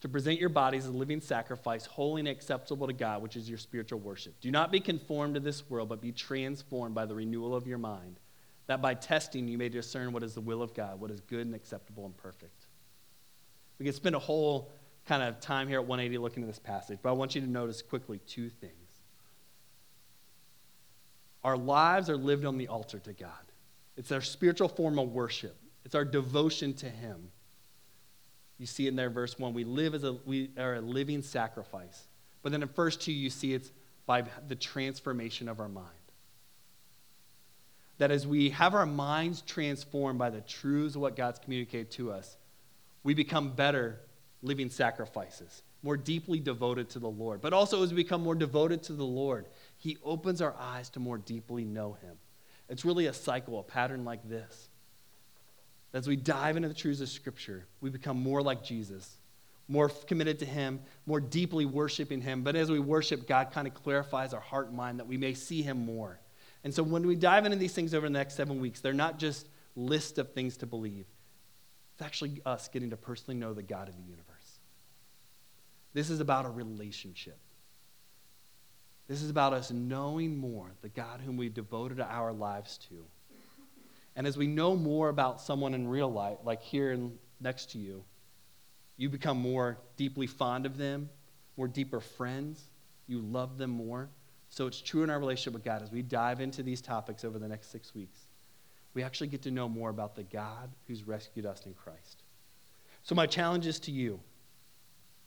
to 0.02 0.10
present 0.10 0.40
your 0.40 0.50
bodies 0.50 0.86
as 0.86 0.90
a 0.90 0.98
living 0.98 1.22
sacrifice, 1.22 1.86
holy 1.86 2.22
and 2.22 2.28
acceptable 2.28 2.88
to 2.88 2.94
God, 2.94 3.22
which 3.22 3.36
is 3.36 3.48
your 3.48 3.60
spiritual 3.60 4.00
worship. 4.00 4.34
Do 4.42 4.52
not 4.52 4.72
be 4.72 4.80
conformed 4.80 5.36
to 5.36 5.40
this 5.40 5.70
world, 5.70 5.90
but 5.90 6.02
be 6.02 6.12
transformed 6.12 6.96
by 6.96 7.06
the 7.06 7.16
renewal 7.16 7.56
of 7.56 7.68
your 7.68 7.78
mind, 7.78 8.20
that 8.66 8.82
by 8.82 8.96
testing 8.96 9.48
you 9.48 9.58
may 9.58 9.70
discern 9.70 10.12
what 10.12 10.24
is 10.24 10.34
the 10.34 10.42
will 10.42 10.64
of 10.64 10.74
God, 10.74 11.00
what 11.00 11.12
is 11.12 11.22
good 11.22 11.46
and 11.46 11.56
acceptable 11.56 12.06
and 12.06 12.18
perfect. 12.18 12.66
We 13.78 13.86
could 13.86 13.96
spend 13.96 14.16
a 14.16 14.20
whole 14.20 14.72
kind 15.06 15.22
of 15.22 15.40
time 15.40 15.68
here 15.68 15.80
at 15.80 15.86
180 15.86 16.18
looking 16.18 16.44
at 16.44 16.48
this 16.48 16.60
passage, 16.60 17.00
but 17.02 17.10
I 17.10 17.14
want 17.14 17.36
you 17.36 17.42
to 17.42 17.48
notice 17.48 17.82
quickly 17.84 18.20
two 18.28 18.50
things. 18.50 18.74
Our 21.44 21.58
lives 21.58 22.10
are 22.10 22.18
lived 22.18 22.46
on 22.46 22.58
the 22.58 22.68
altar 22.68 23.00
to 23.00 23.14
God. 23.14 23.32
It's 23.98 24.12
our 24.12 24.22
spiritual 24.22 24.68
form 24.68 24.98
of 24.98 25.10
worship. 25.10 25.58
It's 25.86 25.96
our 25.96 26.06
devotion 26.06 26.74
to 26.76 26.90
Him. 26.90 27.32
You 28.58 28.68
see 28.68 28.86
it 28.86 28.90
in 28.90 28.96
there, 28.96 29.10
verse 29.10 29.40
1. 29.40 29.54
We 29.54 29.64
live 29.64 29.96
as 29.96 30.04
a, 30.04 30.14
we 30.26 30.52
are 30.58 30.76
a 30.76 30.82
living 30.82 31.22
sacrifice. 31.24 32.08
But 32.44 32.52
then 32.52 32.62
in 32.62 32.70
verse 32.70 32.96
2, 32.96 33.12
you 33.12 33.30
see 33.30 33.54
it's 33.54 33.72
by 34.06 34.24
the 34.48 34.56
transformation 34.56 35.50
of 35.50 35.60
our 35.60 35.70
mind. 35.70 35.88
That 37.98 38.12
as 38.12 38.26
we 38.26 38.50
have 38.52 38.74
our 38.74 38.86
minds 38.86 39.42
transformed 39.42 40.20
by 40.20 40.30
the 40.30 40.42
truths 40.42 40.96
of 40.96 41.02
what 41.02 41.16
God's 41.16 41.40
communicated 41.40 41.92
to 41.92 42.12
us, 42.12 42.38
we 43.04 43.14
become 43.14 43.52
better 43.54 44.00
living 44.42 44.70
sacrifices, 44.70 45.64
more 45.84 45.98
deeply 45.98 46.40
devoted 46.40 46.90
to 46.90 47.00
the 47.00 47.10
Lord. 47.10 47.42
But 47.42 47.54
also, 47.54 47.84
as 47.84 47.92
we 47.92 48.04
become 48.04 48.22
more 48.22 48.36
devoted 48.36 48.84
to 48.84 48.94
the 48.94 49.06
Lord, 49.06 49.48
He 49.78 49.98
opens 50.04 50.42
our 50.42 50.56
eyes 50.60 50.90
to 50.92 51.00
more 51.00 51.18
deeply 51.18 51.64
know 51.64 51.94
Him. 51.94 52.18
It's 52.70 52.86
really 52.86 53.08
a 53.08 53.14
cycle, 53.14 53.60
a 53.60 53.64
pattern 53.64 54.06
like 54.06 54.28
this. 54.28 54.70
As 55.94 56.08
we 56.08 56.16
dive 56.16 56.56
into 56.56 56.70
the 56.70 56.74
truths 56.74 57.02
of 57.02 57.10
Scripture, 57.10 57.66
we 57.82 57.90
become 57.90 58.22
more 58.22 58.42
like 58.42 58.64
Jesus, 58.64 59.18
more 59.68 59.90
committed 59.90 60.40
to 60.40 60.46
Him, 60.46 60.80
more 61.06 61.20
deeply 61.20 61.66
worshiping 61.66 62.22
Him. 62.22 62.44
But 62.44 62.56
as 62.56 62.72
we 62.72 62.80
worship, 62.80 63.28
God 63.28 63.52
kind 63.52 63.68
of 63.68 63.74
clarifies 63.74 64.34
our 64.34 64.40
heart 64.40 64.68
and 64.68 64.78
mind 64.78 65.00
that 65.00 65.08
we 65.08 65.18
may 65.18 65.34
see 65.34 65.62
Him 65.62 65.86
more. 65.86 66.20
And 66.64 66.74
so 66.74 66.84
when 66.84 67.06
we 67.06 67.16
dive 67.16 67.46
into 67.46 67.58
these 67.58 67.74
things 67.74 67.94
over 67.94 68.08
the 68.08 68.14
next 68.14 68.36
seven 68.36 68.62
weeks, 68.62 68.80
they're 68.80 68.94
not 68.94 69.20
just 69.20 69.50
lists 69.76 70.18
of 70.18 70.32
things 70.34 70.58
to 70.58 70.66
believe. 70.66 71.06
It's 71.94 72.02
actually 72.02 72.42
us 72.46 72.68
getting 72.68 72.92
to 72.92 72.98
personally 72.98 73.40
know 73.40 73.54
the 73.54 73.64
God 73.64 73.90
of 73.90 73.96
the 73.96 74.04
universe. 74.04 74.60
This 75.94 76.10
is 76.10 76.20
about 76.20 76.46
a 76.46 76.50
relationship. 76.50 77.38
This 79.08 79.22
is 79.22 79.30
about 79.30 79.52
us 79.52 79.72
knowing 79.72 80.38
more 80.38 80.72
the 80.82 80.90
God 80.90 81.20
whom 81.20 81.36
we've 81.36 81.54
devoted 81.54 82.00
our 82.00 82.32
lives 82.32 82.78
to. 82.90 83.06
And 84.16 84.28
as 84.28 84.38
we 84.38 84.48
know 84.48 84.76
more 84.76 85.10
about 85.10 85.42
someone 85.42 85.74
in 85.74 85.88
real 85.88 86.12
life, 86.12 86.38
like 86.44 86.62
here 86.62 86.92
in, 86.92 87.18
next 87.40 87.72
to 87.72 87.78
you, 87.78 88.04
you 88.98 89.10
become 89.10 89.38
more 89.38 89.78
deeply 89.98 90.28
fond 90.28 90.66
of 90.66 90.78
them, 90.78 91.10
more 91.58 91.68
deeper 91.68 92.00
friends. 92.00 92.62
You 93.08 93.20
love 93.20 93.58
them 93.58 93.72
more. 93.72 94.10
So 94.50 94.68
it's 94.68 94.82
true 94.82 95.04
in 95.04 95.10
our 95.10 95.20
relationship 95.20 95.54
with 95.54 95.64
God 95.64 95.82
as 95.82 95.92
we 95.92 96.02
dive 96.02 96.42
into 96.42 96.62
these 96.62 96.82
topics 96.82 97.24
over 97.24 97.40
the 97.40 97.48
next 97.48 97.72
six 97.72 97.96
weeks. 97.96 98.20
we 98.94 99.04
actually 99.04 99.28
get 99.28 99.42
to 99.44 99.52
know 99.52 99.70
more 99.70 99.90
about 99.90 100.16
the 100.16 100.24
God 100.24 100.70
who's 100.86 101.08
rescued 101.08 101.46
us 101.46 101.66
in 101.66 101.74
Christ. 101.74 102.24
So, 103.04 103.16
my 103.16 103.26
challenges 103.26 103.80
to 103.82 103.92
you 103.92 104.20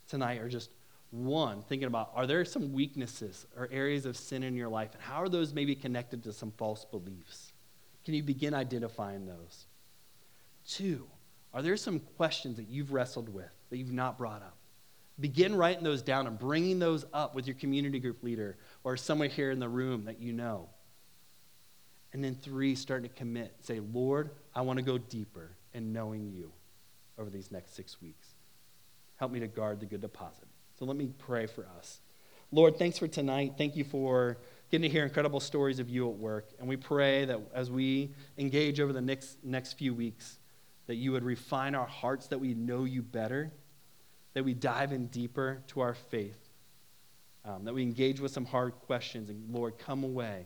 tonight 0.07 0.39
are 0.39 0.47
just 0.47 0.69
one, 1.09 1.63
thinking 1.63 1.87
about 1.87 2.11
are 2.13 2.27
there 2.27 2.45
some 2.45 2.73
weaknesses 2.73 3.47
or 3.57 3.67
areas 3.71 4.05
of 4.05 4.15
sin 4.15 4.43
in 4.43 4.55
your 4.55 4.69
life, 4.69 4.93
and 4.93 5.01
how 5.01 5.21
are 5.21 5.29
those 5.29 5.53
maybe 5.53 5.75
connected 5.75 6.23
to 6.23 6.31
some 6.33 6.51
false 6.51 6.85
beliefs? 6.85 7.53
Can 8.05 8.13
you 8.13 8.23
begin 8.23 8.53
identifying 8.53 9.25
those? 9.25 9.65
Two, 10.67 11.07
are 11.53 11.61
there 11.61 11.75
some 11.77 11.99
questions 12.17 12.57
that 12.57 12.67
you've 12.69 12.93
wrestled 12.93 13.29
with 13.29 13.51
that 13.69 13.77
you've 13.77 13.91
not 13.91 14.17
brought 14.17 14.41
up? 14.41 14.57
Begin 15.19 15.55
writing 15.55 15.83
those 15.83 16.01
down 16.01 16.27
and 16.27 16.37
bringing 16.37 16.79
those 16.79 17.05
up 17.13 17.35
with 17.35 17.47
your 17.47 17.55
community 17.55 17.99
group 17.99 18.21
leader 18.21 18.57
or 18.83 18.97
someone 18.97 19.29
here 19.29 19.51
in 19.51 19.59
the 19.59 19.69
room 19.69 20.05
that 20.05 20.21
you 20.21 20.33
know. 20.33 20.69
And 22.11 22.23
then 22.23 22.35
three, 22.35 22.75
starting 22.75 23.09
to 23.09 23.15
commit. 23.15 23.55
Say, 23.61 23.79
Lord, 23.79 24.31
I 24.53 24.61
want 24.61 24.77
to 24.77 24.83
go 24.83 24.97
deeper 24.97 25.51
in 25.73 25.93
knowing 25.93 26.29
you 26.29 26.51
over 27.17 27.29
these 27.29 27.51
next 27.51 27.75
six 27.75 28.01
weeks. 28.01 28.27
Help 29.15 29.31
me 29.31 29.39
to 29.39 29.47
guard 29.47 29.79
the 29.79 29.85
good 29.85 30.01
deposit. 30.01 30.47
So 30.77 30.85
let 30.85 30.97
me 30.97 31.09
pray 31.17 31.45
for 31.45 31.65
us. 31.77 31.99
Lord, 32.51 32.77
thanks 32.77 32.97
for 32.97 33.07
tonight. 33.07 33.53
Thank 33.57 33.75
you 33.75 33.83
for 33.83 34.37
getting 34.71 34.89
to 34.89 34.89
hear 34.89 35.03
incredible 35.03 35.39
stories 35.39 35.79
of 35.79 35.89
you 35.89 36.09
at 36.09 36.15
work. 36.15 36.49
And 36.59 36.67
we 36.67 36.77
pray 36.77 37.25
that 37.25 37.39
as 37.53 37.69
we 37.69 38.11
engage 38.37 38.79
over 38.79 38.93
the 38.93 39.01
next, 39.01 39.43
next 39.43 39.73
few 39.73 39.93
weeks, 39.93 40.39
that 40.87 40.95
you 40.95 41.11
would 41.11 41.23
refine 41.23 41.75
our 41.75 41.85
hearts, 41.85 42.27
that 42.27 42.39
we 42.39 42.53
know 42.53 42.83
you 42.83 43.01
better, 43.01 43.51
that 44.33 44.43
we 44.43 44.53
dive 44.53 44.91
in 44.91 45.07
deeper 45.07 45.63
to 45.67 45.79
our 45.81 45.93
faith, 45.93 46.49
um, 47.43 47.63
that 47.65 47.73
we 47.73 47.83
engage 47.83 48.19
with 48.19 48.31
some 48.31 48.45
hard 48.45 48.73
questions, 48.73 49.29
and 49.29 49.53
Lord, 49.53 49.77
come 49.77 50.03
away 50.03 50.45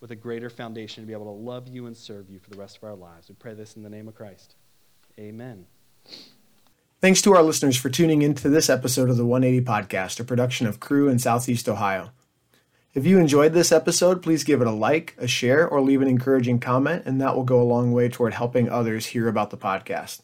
with 0.00 0.10
a 0.10 0.16
greater 0.16 0.50
foundation 0.50 1.02
to 1.02 1.06
be 1.06 1.12
able 1.12 1.24
to 1.24 1.30
love 1.30 1.68
you 1.68 1.86
and 1.86 1.96
serve 1.96 2.30
you 2.30 2.38
for 2.38 2.50
the 2.50 2.58
rest 2.58 2.76
of 2.76 2.84
our 2.84 2.94
lives. 2.94 3.28
We 3.28 3.34
pray 3.34 3.54
this 3.54 3.76
in 3.76 3.82
the 3.82 3.90
name 3.90 4.08
of 4.08 4.14
Christ. 4.14 4.54
Amen. 5.18 5.66
Thanks 7.00 7.22
to 7.22 7.34
our 7.34 7.42
listeners 7.42 7.76
for 7.76 7.88
tuning 7.88 8.22
in 8.22 8.34
to 8.34 8.48
this 8.48 8.68
episode 8.70 9.10
of 9.10 9.16
the 9.16 9.26
180 9.26 9.64
Podcast, 9.64 10.20
a 10.20 10.24
production 10.24 10.66
of 10.66 10.80
Cru 10.80 11.08
in 11.08 11.18
Southeast 11.18 11.68
Ohio. 11.68 12.10
If 12.96 13.04
you 13.04 13.18
enjoyed 13.18 13.52
this 13.52 13.72
episode, 13.72 14.22
please 14.22 14.42
give 14.42 14.62
it 14.62 14.66
a 14.66 14.70
like, 14.70 15.14
a 15.18 15.26
share, 15.26 15.68
or 15.68 15.82
leave 15.82 16.00
an 16.00 16.08
encouraging 16.08 16.60
comment, 16.60 17.02
and 17.04 17.20
that 17.20 17.36
will 17.36 17.44
go 17.44 17.60
a 17.60 17.62
long 17.62 17.92
way 17.92 18.08
toward 18.08 18.32
helping 18.32 18.70
others 18.70 19.04
hear 19.04 19.28
about 19.28 19.50
the 19.50 19.58
podcast. 19.58 20.22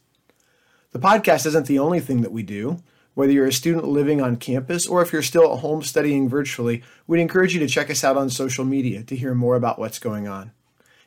The 0.93 0.99
podcast 0.99 1.45
isn't 1.45 1.67
the 1.67 1.79
only 1.79 2.01
thing 2.01 2.23
that 2.23 2.33
we 2.33 2.43
do. 2.43 2.83
Whether 3.13 3.33
you're 3.33 3.47
a 3.47 3.53
student 3.53 3.89
living 3.89 4.23
on 4.23 4.37
campus 4.37 4.87
or 4.87 5.03
if 5.03 5.13
you're 5.13 5.21
still 5.21 5.53
at 5.53 5.59
home 5.59 5.83
studying 5.83 6.31
virtually, 6.31 6.83
we'd 7.07 7.21
encourage 7.21 7.53
you 7.53 7.61
to 7.61 7.69
check 7.69 7.91
us 7.91 8.03
out 8.03 8.17
on 8.17 8.31
social 8.31 8.65
media 8.65 9.03
to 9.03 9.17
hear 9.17 9.35
more 9.35 9.57
about 9.57 9.79
what's 9.79 9.99
going 9.99 10.27
on. 10.27 10.53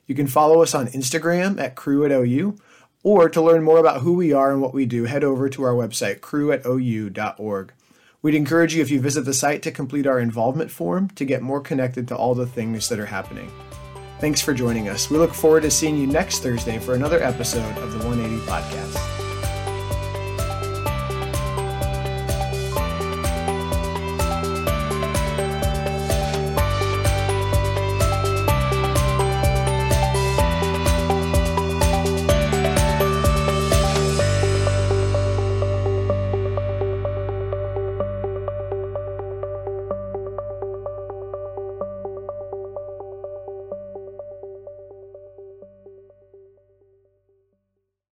You 0.05 0.13
can 0.13 0.27
follow 0.27 0.61
us 0.61 0.75
on 0.75 0.85
Instagram 0.89 1.59
at 1.59 1.73
Cru 1.73 2.05
at 2.05 2.11
OU 2.11 2.59
or 3.01 3.27
to 3.27 3.41
learn 3.41 3.63
more 3.63 3.79
about 3.79 4.01
who 4.01 4.13
we 4.13 4.31
are 4.31 4.51
and 4.51 4.61
what 4.61 4.75
we 4.75 4.85
do, 4.85 5.05
head 5.05 5.23
over 5.23 5.49
to 5.49 5.63
our 5.63 5.73
website, 5.73 6.21
cru.ou.org. 6.21 7.73
We'd 8.25 8.33
encourage 8.33 8.73
you, 8.73 8.81
if 8.81 8.89
you 8.89 8.99
visit 8.99 9.21
the 9.21 9.35
site, 9.35 9.61
to 9.61 9.71
complete 9.71 10.07
our 10.07 10.19
involvement 10.19 10.71
form 10.71 11.09
to 11.09 11.25
get 11.25 11.43
more 11.43 11.61
connected 11.61 12.07
to 12.07 12.15
all 12.15 12.33
the 12.33 12.47
things 12.47 12.89
that 12.89 12.97
are 12.97 13.05
happening. 13.05 13.51
Thanks 14.19 14.41
for 14.41 14.51
joining 14.51 14.89
us. 14.89 15.11
We 15.11 15.19
look 15.19 15.31
forward 15.31 15.61
to 15.61 15.69
seeing 15.69 15.95
you 15.95 16.07
next 16.07 16.39
Thursday 16.39 16.79
for 16.79 16.95
another 16.95 17.21
episode 17.21 17.77
of 17.77 17.91
the 17.91 17.99
180 17.99 18.43
Podcast. 18.47 19.24